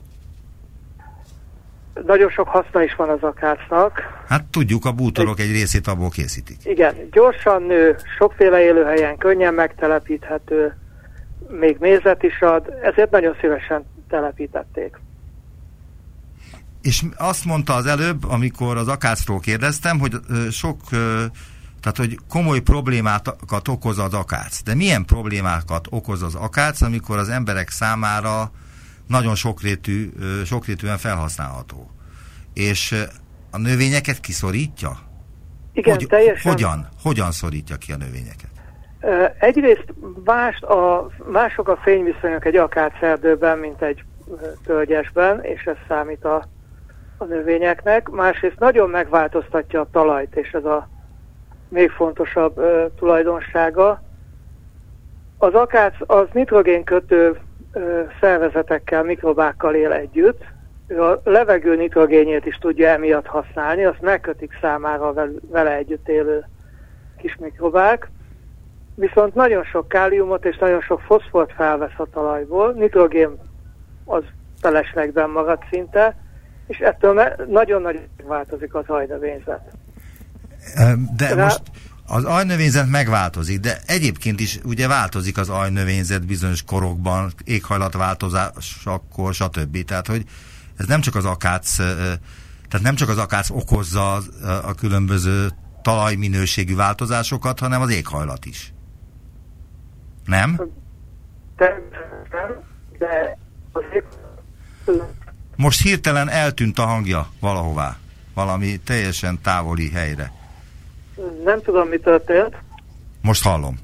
[2.06, 4.02] Nagyon sok haszna is van az akácnak.
[4.28, 6.58] Hát tudjuk, a bútorok egy részét abból készítik.
[6.64, 10.78] Igen, gyorsan nő, sokféle élőhelyen könnyen megtelepíthető,
[11.50, 15.00] még mézet is ad, ezért nagyon szívesen telepítették.
[16.82, 20.14] És azt mondta az előbb, amikor az akácról kérdeztem, hogy
[20.52, 20.78] sok,
[21.84, 24.64] tehát hogy komoly problémákat okoz az akác.
[24.64, 28.52] De milyen problémákat okoz az akác, amikor az emberek számára
[29.08, 30.10] nagyon sokrétű,
[30.46, 31.92] sokrétűen felhasználható?
[32.54, 32.96] És
[33.52, 34.98] a növényeket kiszorítja?
[35.74, 36.52] Igen, hogy, teljesen.
[36.52, 36.88] Hogyan?
[37.02, 38.52] Hogyan szorítja ki a növényeket?
[39.40, 39.94] Egyrészt
[40.24, 44.04] más a, mások a fényviszonyok egy akácerdőben, mint egy
[44.66, 46.48] tölgyesben, és ez számít a,
[47.18, 48.10] a növényeknek.
[48.10, 50.92] Másrészt nagyon megváltoztatja a talajt, és ez a
[51.74, 54.02] még fontosabb ö, tulajdonsága.
[55.38, 57.40] Az akác az nitrogénkötő
[57.74, 60.44] ö, szervezetekkel, mikrobákkal él együtt.
[60.88, 65.14] Ő a levegő nitrogénjét is tudja emiatt használni, azt megkötik számára
[65.50, 66.46] vele együtt élő
[67.18, 68.10] kis mikrobák.
[68.96, 73.30] Viszont nagyon sok káliumot és nagyon sok foszfort felvesz a talajból, nitrogén
[74.06, 74.24] az
[74.62, 76.16] feleslegben marad szinte,
[76.68, 79.83] és ettől nagyon-nagyon változik az ajnövényzet.
[81.16, 81.62] De most
[82.06, 89.86] az ajnövényzet megváltozik, de egyébként is ugye változik az ajnövényzet bizonyos korokban, éghajlatváltozásakkor, stb.
[89.86, 90.26] Tehát, hogy
[90.78, 94.14] ez nem csak az akác, tehát nem csak az akác okozza
[94.64, 98.74] a különböző talajminőségű változásokat, hanem az éghajlat is.
[100.26, 100.62] Nem?
[105.56, 107.98] Most hirtelen eltűnt a hangja valahová,
[108.34, 110.32] valami teljesen távoli helyre.
[111.44, 112.56] Nem tudom, mi történt.
[113.22, 113.80] Most hallom.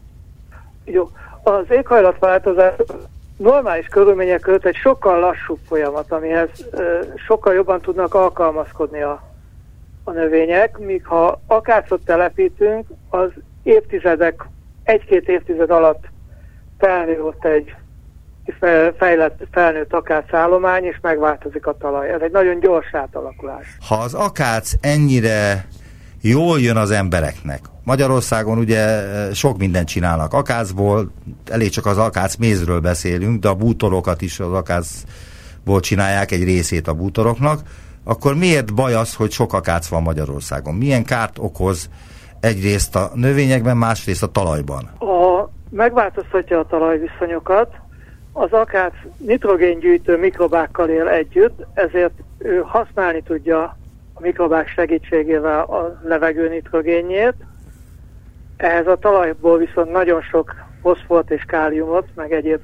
[0.85, 1.09] Jó.
[1.43, 2.73] Az éghajlatváltozás
[3.37, 6.49] normális körülmények között egy sokkal lassúbb folyamat, amihez
[7.27, 9.23] sokkal jobban tudnak alkalmazkodni a,
[10.03, 13.29] a növények, míg ha akácot telepítünk, az
[13.63, 14.45] évtizedek,
[14.83, 16.07] egy-két évtized alatt
[16.77, 17.75] felnő ott egy
[18.97, 22.09] fejlett, felnőtt akácállomány, és megváltozik a talaj.
[22.09, 23.77] Ez egy nagyon gyors átalakulás.
[23.87, 25.65] Ha az akác ennyire
[26.21, 31.11] jól jön az embereknek, Magyarországon ugye eh, sok mindent csinálnak akácból,
[31.45, 36.87] elég csak az akác mézről beszélünk, de a bútorokat is az akácból csinálják egy részét
[36.87, 37.59] a bútoroknak,
[38.03, 40.75] akkor miért baj az, hogy sok akác van Magyarországon?
[40.75, 41.89] Milyen kárt okoz
[42.39, 44.83] egyrészt a növényekben, másrészt a talajban?
[44.99, 47.75] A, megváltoztatja a talajviszonyokat,
[48.33, 53.77] az akác nitrogéngyűjtő mikrobákkal él együtt, ezért ő használni tudja
[54.19, 57.33] a mikrobák segítségével a levegő nitrogénjét.
[58.57, 62.59] Ehhez a talajból viszont nagyon sok foszfort és káliumot, meg egyéb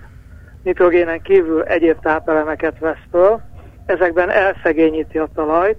[0.63, 3.41] nitrogénen kívül egyéb tápelemeket vesz föl.
[3.85, 5.77] Ezekben elszegényíti a talajt,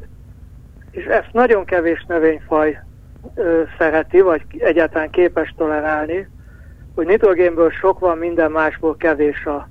[0.91, 2.79] és ezt nagyon kevés növényfaj
[3.35, 6.29] ö, szereti, vagy egyáltalán képes tolerálni,
[6.95, 9.69] hogy nitrogénből sok van, minden másból kevés a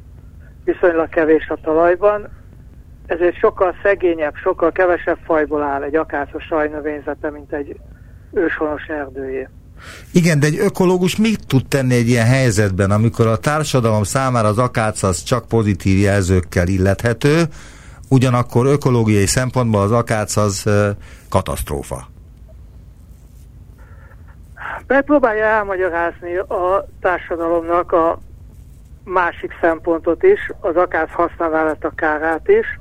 [0.64, 2.28] viszonylag kevés a talajban,
[3.06, 7.80] ezért sokkal szegényebb, sokkal kevesebb fajból áll egy akácos sajnövényzete, mint egy
[8.34, 9.48] őshonos erdőjé.
[10.14, 14.58] Igen, de egy ökológus mit tud tenni egy ilyen helyzetben, amikor a társadalom számára az
[14.58, 17.44] akác az csak pozitív jelzőkkel illethető,
[18.10, 20.70] ugyanakkor ökológiai szempontból az akác az
[21.30, 22.08] katasztrófa?
[24.88, 28.20] Megpróbálja elmagyarázni a társadalomnak a
[29.04, 31.10] másik szempontot is, az akász
[31.80, 32.80] a kárát is.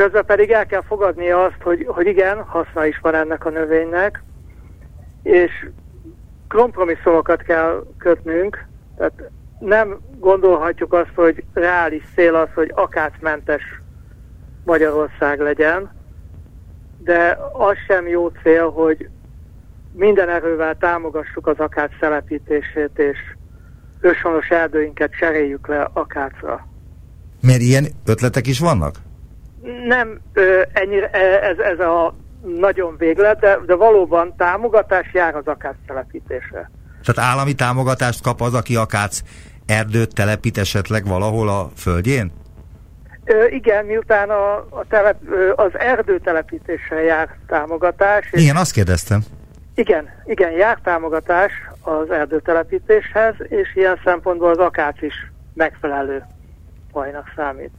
[0.00, 4.22] Közben pedig el kell fogadni azt, hogy, hogy igen, haszna is van ennek a növénynek,
[5.22, 5.68] és
[6.48, 13.62] kompromisszumokat kell kötnünk, tehát nem gondolhatjuk azt, hogy reális cél az, hogy akácmentes
[14.64, 15.90] Magyarország legyen,
[16.98, 19.08] de az sem jó cél, hogy
[19.92, 23.18] minden erővel támogassuk az akác szelepítését és
[24.00, 26.66] őshonos erdőinket cseréljük le akácra.
[27.40, 28.94] Mert ilyen ötletek is vannak?
[29.86, 32.14] Nem ö, ennyire, e, ez, ez a
[32.58, 36.70] nagyon véglet, de, de valóban támogatás jár az akác telepítésre.
[37.04, 39.20] Tehát állami támogatást kap az, aki akác
[39.66, 42.32] erdőt telepít esetleg valahol a földjén?
[43.24, 45.16] Ö, igen, miután a, a telep,
[45.56, 48.28] az erdő telepítésre jár támogatás.
[48.32, 49.20] Igen, azt kérdeztem.
[49.74, 55.14] Igen, igen, jár támogatás az erdőtelepítéshez, és ilyen szempontból az akác is
[55.54, 56.24] megfelelő
[56.92, 57.70] fajnak számít.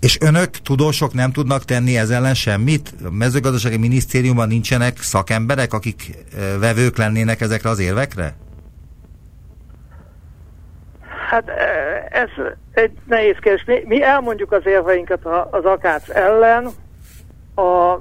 [0.00, 2.94] És önök, tudósok nem tudnak tenni ez ellen semmit?
[3.04, 6.16] A mezőgazdasági minisztériumban nincsenek szakemberek, akik
[6.60, 8.34] vevők lennének ezekre az érvekre?
[11.28, 11.48] Hát
[12.10, 12.28] ez
[12.72, 13.64] egy nehéz kérdés.
[13.64, 16.70] Mi, mi elmondjuk az érveinket az akác ellen,
[17.54, 17.98] a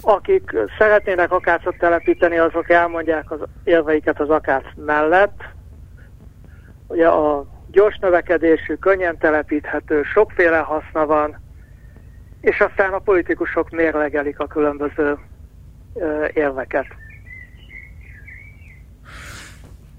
[0.00, 5.44] akik szeretnének akácot telepíteni, azok elmondják az érveiket az akác mellett.
[6.86, 7.46] Ugye a
[7.76, 11.40] gyors növekedésű, könnyen telepíthető, sokféle haszna van,
[12.40, 15.18] és aztán a politikusok mérlegelik a különböző
[16.32, 16.86] érveket.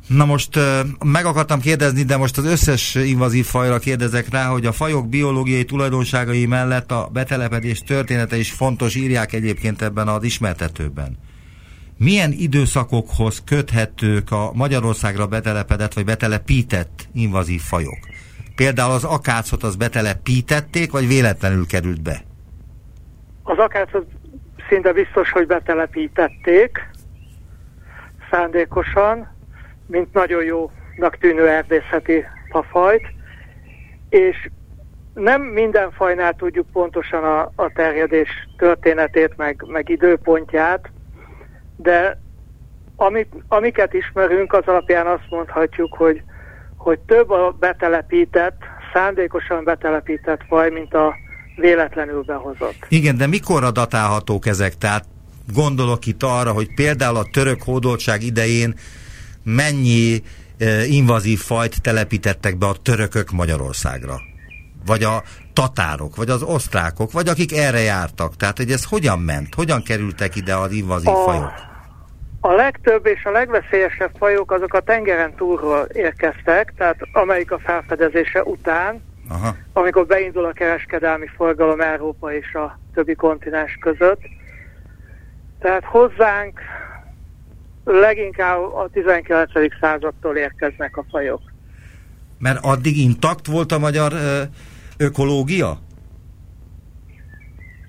[0.08, 0.60] Na most
[1.06, 5.66] meg akartam kérdezni, de most az összes invazív fajra kérdezek rá, hogy a fajok biológiai
[5.66, 11.18] tulajdonságai mellett a betelepedés története is fontos, írják egyébként ebben az ismertetőben.
[12.00, 18.00] Milyen időszakokhoz köthetők a Magyarországra betelepedett vagy betelepített invazív fajok?
[18.56, 22.22] Például az akácot az betelepítették, vagy véletlenül került be?
[23.44, 24.06] Az akácot
[24.70, 26.90] szinte biztos, hogy betelepítették
[28.32, 29.36] szándékosan,
[29.88, 33.08] mint nagyon jónak tűnő erdészeti fafajt,
[34.10, 34.50] és
[35.14, 40.90] nem minden fajnál tudjuk pontosan a, a terjedés történetét, meg, meg időpontját,
[41.78, 42.20] de
[42.96, 46.22] amit, amiket ismerünk, az alapján azt mondhatjuk, hogy,
[46.78, 48.62] hogy több a betelepített,
[48.94, 51.16] szándékosan betelepített faj, mint a
[51.56, 52.86] véletlenül behozott.
[52.90, 54.78] Igen, de mikorra datálhatók ezek?
[54.78, 55.06] Tehát
[55.54, 58.74] gondolok itt arra, hogy például a török hódoltság idején
[59.44, 60.24] mennyi
[60.58, 64.20] e, invazív fajt telepítettek be a törökök Magyarországra?
[64.86, 65.24] Vagy a
[65.54, 68.36] tatárok, vagy az osztrákok, vagy akik erre jártak.
[68.36, 69.56] Tehát, hogy ez hogyan ment?
[69.56, 71.67] Hogyan kerültek ide az invazív A- fajok?
[72.40, 79.02] A legtöbb és a legveszélyesebb fajok azok a tengeren túlról érkeztek, tehát Amerika felfedezése után,
[79.30, 79.56] Aha.
[79.74, 84.22] amikor beindul a kereskedelmi forgalom Európa és a többi kontinens között.
[85.60, 86.60] Tehát hozzánk
[87.84, 89.52] leginkább a 19.
[89.80, 91.42] századtól érkeznek a fajok.
[92.40, 94.42] Mert addig intakt volt a magyar ö,
[94.98, 95.80] ökológia?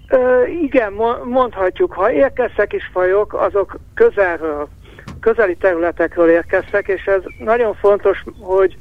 [0.09, 4.69] Ö, igen, mo- mondhatjuk, ha érkeztek is fajok, azok közelről,
[5.21, 8.79] közeli területekről érkeztek, és ez nagyon fontos, hogy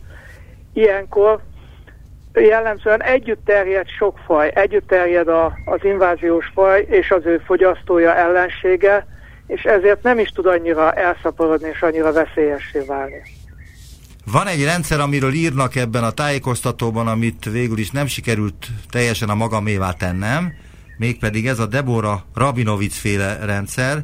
[0.74, 1.42] ilyenkor
[2.34, 8.16] jellemzően együtt terjed sok faj, együtt terjed a, az inváziós faj és az ő fogyasztója
[8.16, 9.08] ellensége,
[9.48, 13.22] és ezért nem is tud annyira elszaporodni és annyira veszélyessé válni.
[14.32, 19.36] Van egy rendszer, amiről írnak ebben a tájékoztatóban, amit végül is nem sikerült teljesen a
[19.36, 20.54] magamévá tennem,
[20.98, 24.04] mégpedig ez a Debora Rabinovic féle rendszer,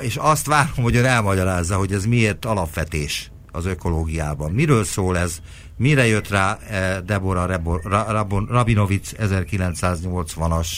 [0.00, 4.50] és azt várom, hogy ön elmagyarázza, hogy ez miért alapvetés az ökológiában.
[4.50, 5.38] Miről szól ez?
[5.76, 10.68] Mire jött rá eh, Debora Rebo- Ra- Rabon- Rabinovic 1980-as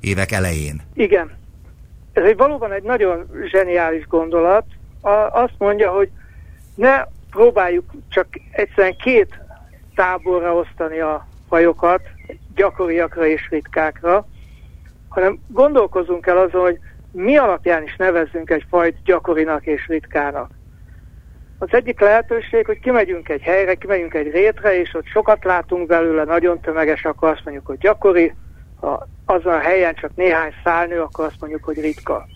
[0.00, 0.80] évek elején?
[0.94, 1.30] Igen.
[2.12, 4.64] Ez egy valóban egy nagyon zseniális gondolat.
[5.00, 6.10] A, azt mondja, hogy
[6.74, 9.40] ne próbáljuk csak egyszerűen két
[9.94, 12.00] táborra osztani a fajokat,
[12.54, 14.26] gyakoriakra és ritkákra,
[15.12, 16.78] hanem gondolkozunk el azon, hogy
[17.12, 20.50] mi alapján is nevezzünk egy fajt gyakorinak és ritkának.
[21.58, 26.24] Az egyik lehetőség, hogy kimegyünk egy helyre, kimegyünk egy rétre, és ott sokat látunk belőle,
[26.24, 28.34] nagyon tömeges, akkor azt mondjuk, hogy gyakori,
[28.80, 32.26] ha azon a helyen csak néhány szálnő, akkor azt mondjuk, hogy ritka.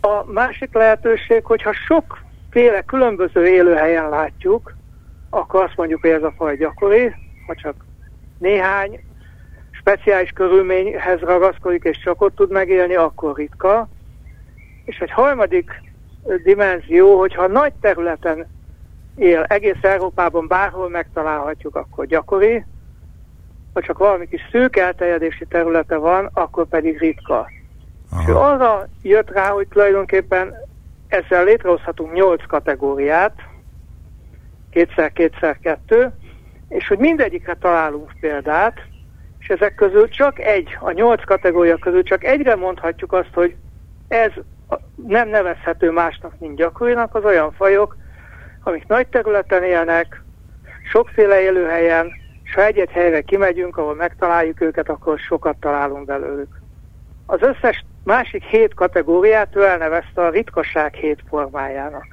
[0.00, 4.74] A másik lehetőség, hogyha sokféle különböző élőhelyen látjuk,
[5.30, 7.14] akkor azt mondjuk, hogy ez a faj gyakori,
[7.46, 7.74] ha csak
[8.38, 9.00] néhány
[9.86, 13.88] speciális körülményhez ragaszkodik, és csak ott tud megélni, akkor ritka.
[14.84, 15.82] És egy harmadik
[16.44, 18.46] dimenzió, hogyha nagy területen
[19.16, 22.64] él, egész Európában bárhol megtalálhatjuk, akkor gyakori,
[23.72, 27.50] ha csak valami kis szűk elterjedési területe van, akkor pedig ritka.
[28.20, 28.50] És ő Aha.
[28.50, 30.54] arra jött rá, hogy tulajdonképpen
[31.08, 33.34] ezzel létrehozhatunk nyolc kategóriát,
[34.70, 36.12] kétszer-kétszer-kettő,
[36.68, 38.74] és hogy mindegyikre találunk példát,
[39.46, 43.54] és ezek közül csak egy, a nyolc kategória közül csak egyre mondhatjuk azt, hogy
[44.08, 44.30] ez
[45.06, 47.96] nem nevezhető másnak, mint gyakorinak, az olyan fajok,
[48.62, 50.22] amik nagy területen élnek,
[50.90, 52.12] sokféle élőhelyen,
[52.44, 56.60] és ha egy-egy helyre kimegyünk, ahol megtaláljuk őket, akkor sokat találunk belőlük.
[57.26, 62.06] Az összes másik hét kategóriát ő elnevezte a ritkaság hét formájának.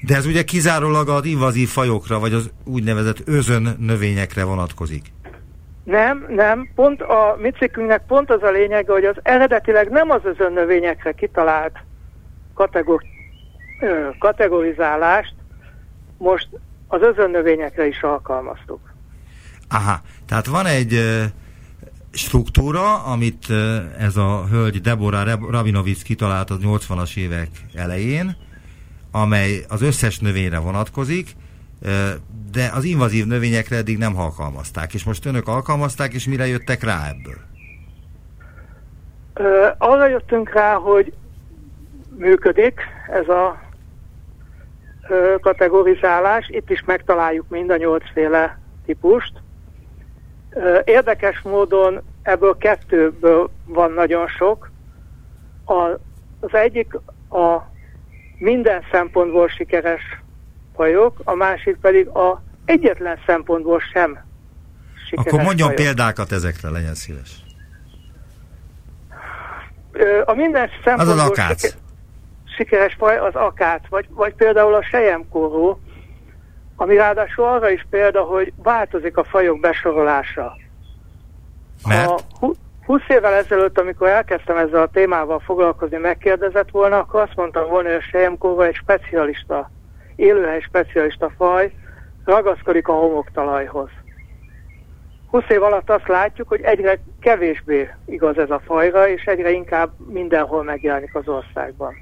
[0.00, 5.06] De ez ugye kizárólag az invazív fajokra, vagy az úgynevezett özön növényekre vonatkozik.
[5.88, 10.20] Nem, nem, pont a mi cikkünknek pont az a lényege, hogy az eredetileg nem az
[10.24, 11.76] özönnövényekre kitalált
[12.54, 13.02] kategor,
[13.80, 15.34] ö, kategorizálást
[16.18, 16.48] most
[16.88, 18.80] az özönnövényekre is alkalmaztuk.
[19.68, 21.22] Aha, tehát van egy ö,
[22.12, 28.36] struktúra, amit ö, ez a hölgy Deborah Rab- Rabinovic kitalált az 80-as évek elején,
[29.10, 31.36] amely az összes növényre vonatkozik,
[32.52, 37.08] de az invazív növényekre eddig nem alkalmazták, és most önök alkalmazták, és mire jöttek rá
[37.08, 37.46] ebből?
[39.78, 41.12] Arra jöttünk rá, hogy
[42.16, 43.60] működik ez a
[45.40, 46.48] kategorizálás.
[46.48, 49.32] Itt is megtaláljuk mind a nyolcféle típust.
[50.84, 54.70] Érdekes módon ebből kettőből van nagyon sok.
[56.40, 56.94] Az egyik
[57.30, 57.62] a
[58.38, 60.02] minden szempontból sikeres
[60.78, 64.18] fajok, a másik pedig a egyetlen szempontból sem
[65.08, 65.82] sikeres Akkor mondjon fajok.
[65.84, 67.30] példákat ezekre, legyen szíves.
[70.24, 71.60] A minden szempontból akác.
[71.60, 71.78] siker-
[72.56, 75.80] sikeres faj az akác, vagy, vagy például a sejemkoró,
[76.80, 80.56] Ami ráadásul arra is példa, hogy változik a fajok besorolása.
[81.88, 82.24] Mert?
[82.40, 82.56] Hu-
[82.86, 87.88] 20 évvel ezelőtt, amikor elkezdtem ezzel a témával foglalkozni, megkérdezett volna, akkor azt mondtam volna,
[87.88, 89.70] hogy a sejemkóva egy specialista,
[90.18, 91.72] élőhely specialista faj,
[92.24, 93.88] ragaszkodik a homoktalajhoz.
[95.30, 99.90] 20 év alatt azt látjuk, hogy egyre kevésbé igaz ez a fajra, és egyre inkább
[100.08, 101.94] mindenhol megjelenik az országban.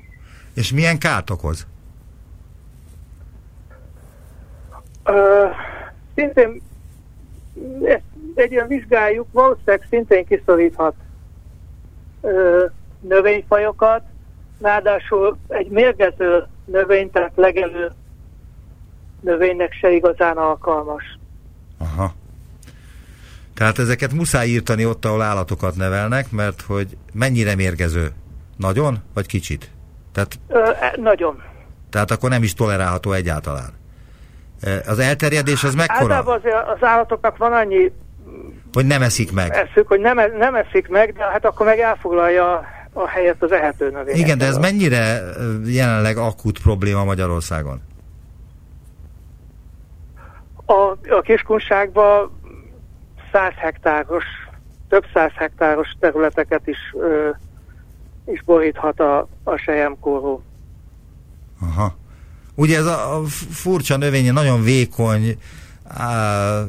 [0.55, 1.67] És milyen kárt okoz?
[5.05, 5.47] Ö,
[6.15, 6.63] szintén
[7.85, 8.03] ezt
[8.35, 10.95] egy ilyen vizsgáljuk, valószínűleg szintén kiszoríthat
[12.21, 12.65] ö,
[13.01, 14.03] növényfajokat,
[14.61, 17.93] ráadásul egy mérgező növény, tehát legelő
[19.27, 21.19] növénynek se igazán alkalmas.
[21.79, 22.15] Aha.
[23.55, 28.09] Tehát ezeket muszáj írtani ott, ahol állatokat nevelnek, mert hogy mennyire mérgező?
[28.57, 29.71] Nagyon, vagy kicsit?
[30.13, 31.43] Tehát, Ö, e, nagyon.
[31.91, 33.71] tehát akkor nem is tolerálható egyáltalán.
[34.61, 36.15] E, Az elterjedés az mekkora?
[36.15, 37.93] Általában azért az állatoknak van annyi
[38.73, 39.53] Hogy nem eszik meg.
[39.53, 43.53] eszük, hogy nem, e- nem eszik meg, de hát akkor meg elfoglalja a helyet az
[43.53, 44.17] ehető növény.
[44.17, 45.21] Igen, de ez mennyire
[45.67, 47.81] jelenleg akut probléma Magyarországon?
[50.67, 52.31] A, a kiskunságban
[53.33, 54.25] 100 hektáros,
[54.89, 57.31] több száz hektáros területeket is, ö,
[58.25, 60.43] is boríthat a, a sejemkóró.
[61.61, 61.97] Aha.
[62.55, 65.39] Ugye ez a, a furcsa növény nagyon vékony
[65.89, 66.63] á,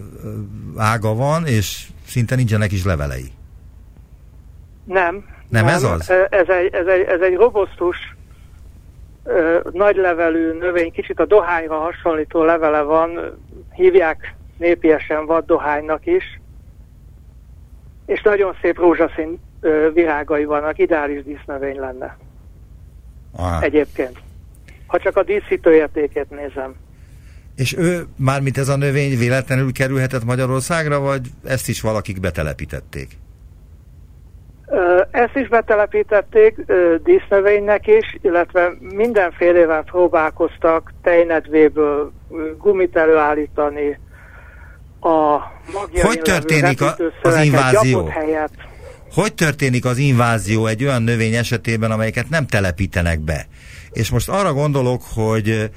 [0.78, 3.32] ága van, és szinte nincsenek is levelei.
[4.84, 5.26] Nem.
[5.50, 6.10] Nem ez az?
[6.30, 8.16] Ez egy, ez egy, ez egy robosztus,
[9.24, 13.38] ö, nagy levelű növény, kicsit a dohányra hasonlító levele van,
[13.78, 16.39] hívják népiesen vaddohánynak is,
[18.05, 22.17] és nagyon szép rózsaszín ö, virágai vannak, ideális dísznövény lenne
[23.32, 23.61] Aha.
[23.61, 24.19] egyébként.
[24.88, 26.75] Ha csak a díszítő értékét nézem.
[27.55, 33.17] És ő, mármint ez a növény véletlenül kerülhetett Magyarországra, vagy ezt is valakik betelepítették?
[35.11, 36.55] Ezt is betelepítették
[37.03, 42.11] dísznövénynek is, illetve mindenfélevel próbálkoztak tejnedvéből
[42.57, 43.99] gumit előállítani,
[44.99, 45.38] a
[46.01, 48.11] Hogy történik a- az invázió?
[49.13, 53.45] Hogy történik az invázió egy olyan növény esetében, amelyeket nem telepítenek be?
[53.91, 55.70] És most arra gondolok, hogy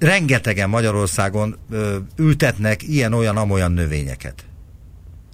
[0.00, 1.56] rengetegen Magyarországon
[2.18, 4.34] ültetnek ilyen-olyan-amolyan növényeket.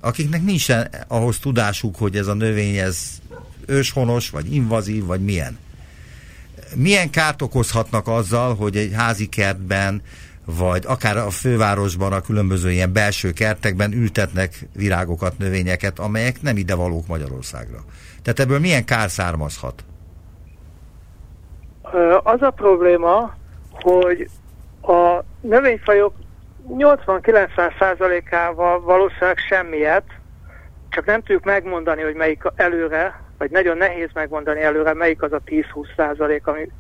[0.00, 3.20] Akiknek nincsen ahhoz tudásuk, hogy ez a növény ez
[3.66, 5.58] őshonos, vagy invazív, vagy milyen.
[6.74, 10.02] Milyen kárt okozhatnak azzal, hogy egy házi kertben,
[10.44, 17.06] vagy akár a fővárosban, a különböző ilyen belső kertekben ültetnek virágokat, növényeket, amelyek nem idevalók
[17.06, 17.84] Magyarországra.
[18.22, 19.84] Tehát ebből milyen kár származhat?
[22.22, 23.36] Az a probléma,
[23.70, 24.28] hogy
[24.82, 26.12] a növényfajok
[26.68, 30.04] 80-90%-ával valószínűleg semmiet,
[30.88, 35.40] csak nem tudjuk megmondani, hogy melyik előre, vagy nagyon nehéz megmondani előre, melyik az a
[35.46, 36.70] 10-20%, ami,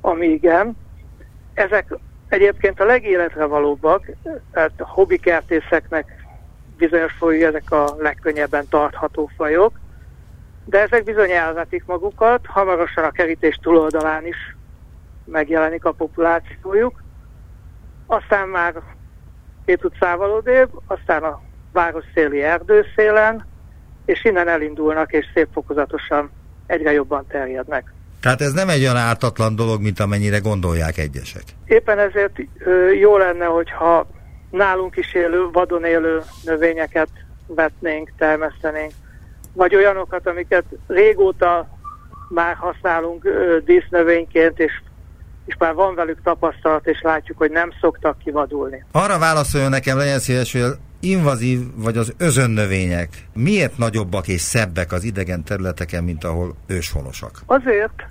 [0.00, 0.76] ami igen.
[1.54, 1.94] Ezek
[2.28, 4.10] egyébként a legéletre valóbbak,
[4.52, 6.24] tehát a hobbikertészeknek
[6.76, 9.80] bizonyos folyó ezek a legkönnyebben tartható fajok,
[10.64, 14.56] de ezek bizony elvetik magukat, hamarosan a kerítés túloldalán is
[15.24, 17.02] megjelenik a populációjuk,
[18.06, 18.74] aztán már
[19.70, 21.40] két utcával odébb, aztán a
[21.72, 23.46] város széli erdőszélen,
[24.04, 26.30] és innen elindulnak, és szép fokozatosan
[26.66, 27.92] egyre jobban terjednek.
[28.20, 31.42] Tehát ez nem egy olyan ártatlan dolog, mint amennyire gondolják egyesek.
[31.66, 34.06] Éppen ezért ö, jó lenne, hogyha
[34.50, 37.08] nálunk is élő, vadon élő növényeket
[37.46, 38.92] vetnénk, termesztenénk,
[39.52, 41.68] vagy olyanokat, amiket régóta
[42.28, 44.82] már használunk ö, dísznövényként, és,
[45.46, 48.84] és már van velük tapasztalat, és látjuk, hogy nem szoktak kivadulni.
[48.92, 54.92] Arra válaszoljon nekem, legyen szíves, hogy az invazív vagy az özönnövények miért nagyobbak és szebbek
[54.92, 57.30] az idegen területeken, mint ahol őshonosak?
[57.46, 58.06] Azért,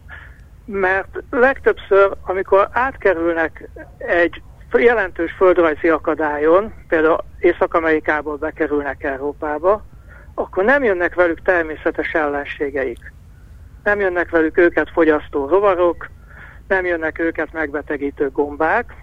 [0.65, 4.41] mert legtöbbször, amikor átkerülnek egy
[4.77, 9.85] jelentős földrajzi akadályon, például Észak-Amerikából bekerülnek Európába,
[10.33, 13.13] akkor nem jönnek velük természetes ellenségeik.
[13.83, 16.09] Nem jönnek velük őket fogyasztó rovarok,
[16.69, 18.93] nem jönnek őket megbetegítő gombák,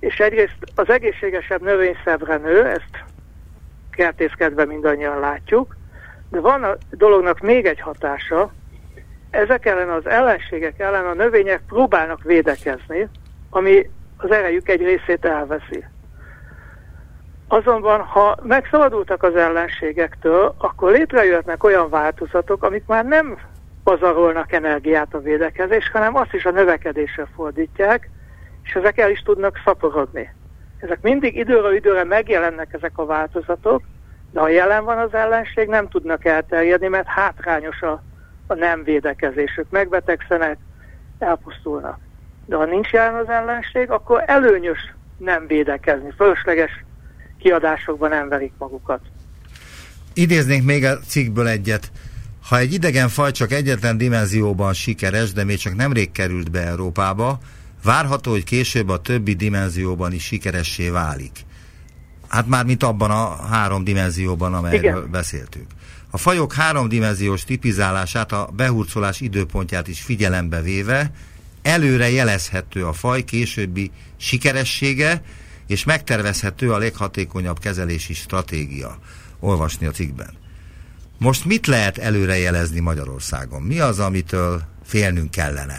[0.00, 3.04] és egyrészt az egészségesebb növény szebbre nő, ezt
[3.90, 5.76] kertészkedve mindannyian látjuk,
[6.30, 8.52] de van a dolognak még egy hatása,
[9.30, 13.08] ezek ellen az ellenségek ellen a növények próbálnak védekezni,
[13.50, 15.84] ami az erejük egy részét elveszi.
[17.48, 23.38] Azonban, ha megszabadultak az ellenségektől, akkor létrejöhetnek olyan változatok, amik már nem
[23.88, 28.10] pazarolnak energiát a védekezés, hanem azt is a növekedésre fordítják,
[28.62, 30.34] és ezek el is tudnak szaporodni.
[30.78, 33.82] Ezek mindig időről időre megjelennek ezek a változatok,
[34.30, 38.02] de ha jelen van az ellenség, nem tudnak elterjedni, mert hátrányos a,
[38.46, 39.66] a nem védekezésük.
[39.70, 40.58] Megbetegszenek,
[41.18, 41.98] elpusztulnak.
[42.46, 46.12] De ha nincs jelen az ellenség, akkor előnyös nem védekezni.
[46.16, 46.84] Fölösleges
[47.38, 49.00] kiadásokban nem verik magukat.
[50.14, 51.90] Idéznénk még a cikkből egyet.
[52.48, 57.38] Ha egy idegen faj csak egyetlen dimenzióban sikeres, de még csak nemrég került be Európába,
[57.82, 61.44] várható, hogy később a többi dimenzióban is sikeressé válik.
[62.28, 65.10] Hát már mint abban a három dimenzióban, amelyről Igen.
[65.10, 65.66] beszéltünk.
[66.10, 71.10] A fajok háromdimenziós tipizálását, a behurcolás időpontját is figyelembe véve
[71.62, 75.22] előre jelezhető a faj későbbi sikeressége,
[75.66, 78.98] és megtervezhető a leghatékonyabb kezelési stratégia.
[79.40, 80.46] Olvasni a cikkben.
[81.18, 83.62] Most mit lehet előrejelezni Magyarországon?
[83.62, 85.76] Mi az, amitől félnünk kellene?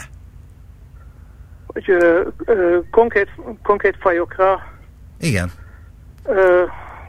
[1.66, 3.28] Hogy ö, ö, konkrét,
[3.62, 4.72] konkrét fajokra
[5.20, 5.50] Igen.
[6.24, 6.64] ö,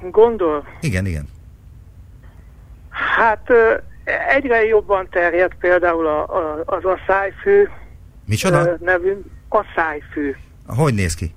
[0.10, 0.68] gondol?
[0.82, 1.28] Igen, igen.
[2.90, 3.74] Hát ö,
[4.30, 7.68] egyre jobban terjed például a, a, az asszályfű
[8.26, 8.66] Micsoda?
[8.68, 9.14] ö, nevű
[9.50, 10.36] asszályfű.
[10.68, 11.34] Hogy néz ki?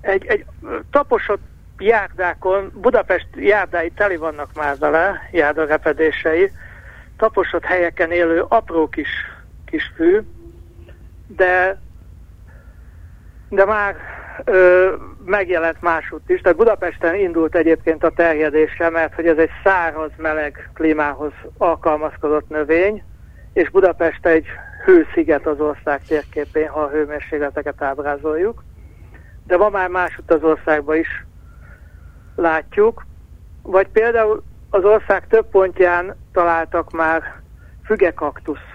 [0.00, 0.44] Egy, egy
[0.90, 1.42] taposott
[1.78, 6.50] járdákon, Budapest járdái teli vannak már vele, járdarepedései,
[7.16, 9.08] taposott helyeken élő apró kis,
[9.64, 10.20] kis fű,
[11.26, 11.80] de,
[13.48, 13.96] de már
[14.44, 16.40] ö, megjelent másút is.
[16.40, 23.02] Tehát Budapesten indult egyébként a terjedése, mert hogy ez egy száraz, meleg klímához alkalmazkodott növény,
[23.52, 24.46] és Budapest egy
[24.84, 28.64] hősziget az ország térképén, ha a hőmérsékleteket ábrázoljuk.
[29.46, 31.26] De van már másút az országban is,
[32.36, 33.06] látjuk,
[33.62, 37.22] vagy például az ország több pontján találtak már
[37.84, 38.66] fügekaktusz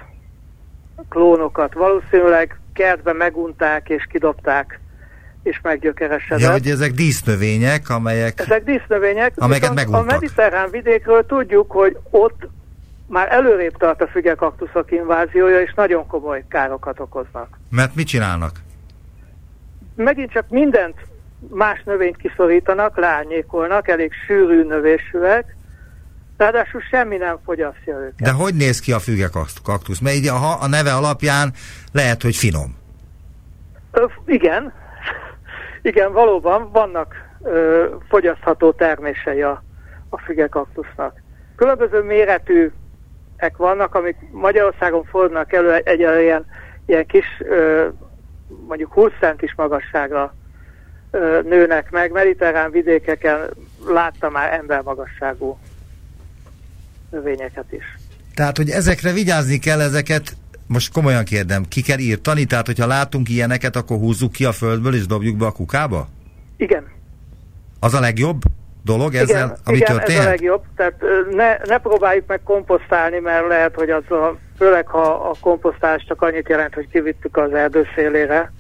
[1.10, 1.74] klónokat.
[1.74, 4.80] Valószínűleg kertben megunták és kidobták,
[5.44, 6.40] és meggyökeresedett.
[6.40, 8.40] Ja, hogy ezek dísznövények, amelyek...
[8.40, 10.02] Ezek dísznövények, amelyeket meguntak.
[10.02, 12.48] a mediterrán vidékről tudjuk, hogy ott
[13.08, 17.60] már előrébb tart a fügekaktuszok inváziója, és nagyon komoly károkat okoznak.
[17.70, 18.52] Mert mit csinálnak?
[19.96, 20.96] Megint csak mindent
[21.50, 25.56] más növényt kiszorítanak, lányékolnak, elég sűrű növésűek,
[26.38, 28.22] ráadásul semmi nem fogyasztja őket.
[28.22, 29.30] De hogy néz ki a füge
[29.64, 30.00] kaktusz?
[30.00, 31.54] Mert így a, a neve alapján
[31.92, 32.78] lehet, hogy finom.
[33.92, 34.74] Ö, igen,
[35.82, 39.64] igen, valóban vannak ö, fogyasztható termései a,
[40.10, 41.22] a fügekaktusznak.
[41.56, 46.46] Különböző méretűek vannak, amik Magyarországon fordulnak elő egy ilyen,
[46.86, 47.88] ilyen kis, ö,
[48.68, 50.34] mondjuk 20 centis magasságra
[51.44, 52.12] nőnek meg.
[52.12, 53.50] Mediterrán vidékeken
[53.88, 55.58] láttam már embermagasságú
[57.10, 57.84] növényeket is.
[58.36, 60.36] Tehát, hogy ezekre vigyázni kell, ezeket
[60.68, 62.46] most komolyan kérdem, ki kell írtani?
[62.46, 66.08] Tehát, hogyha látunk ilyeneket, akkor húzzuk ki a földből és dobjuk be a kukába?
[66.58, 66.84] Igen.
[67.80, 68.42] Az a legjobb
[68.84, 70.20] dolog ezzel, igen, ami igen, történt?
[70.20, 70.64] ez a legjobb.
[70.76, 70.94] Tehát
[71.32, 76.22] ne, ne próbáljuk meg komposztálni, mert lehet, hogy az a, főleg ha a komposztálás csak
[76.22, 78.52] annyit jelent, hogy kivittük az erdő szélére,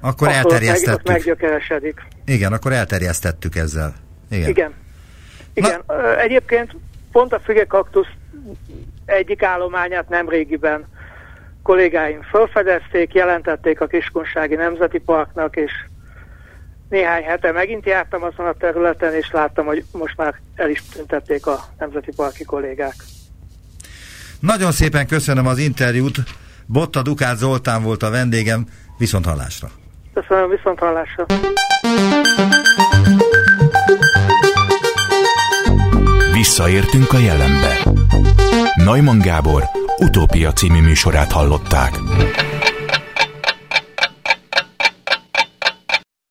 [0.00, 1.06] akkor, akkor elterjesztettük.
[1.06, 2.06] Meg, meggyökeresedik.
[2.24, 3.94] Igen, akkor elterjesztettük ezzel.
[4.30, 4.48] Igen.
[4.48, 4.72] Igen.
[5.52, 5.82] Igen.
[5.86, 6.18] Na.
[6.20, 6.76] Egyébként
[7.12, 8.08] pont a fügekaktusz
[9.04, 10.86] egyik állományát nem régiben
[11.62, 15.72] kollégáim felfedezték, jelentették a Kiskunsági Nemzeti Parknak, és
[16.88, 21.46] néhány hete megint jártam azon a területen, és láttam, hogy most már el is tüntették
[21.46, 22.94] a Nemzeti Parki kollégák.
[24.40, 26.16] Nagyon szépen köszönöm az interjút.
[26.66, 28.66] Botta Dukát Zoltán volt a vendégem.
[28.98, 29.70] Viszont hallásra.
[30.14, 31.26] Köszönöm, viszont hallásra.
[36.32, 37.78] Visszaértünk a jelenbe.
[38.84, 39.62] Neumann Gábor
[39.98, 41.90] utópia című műsorát hallották.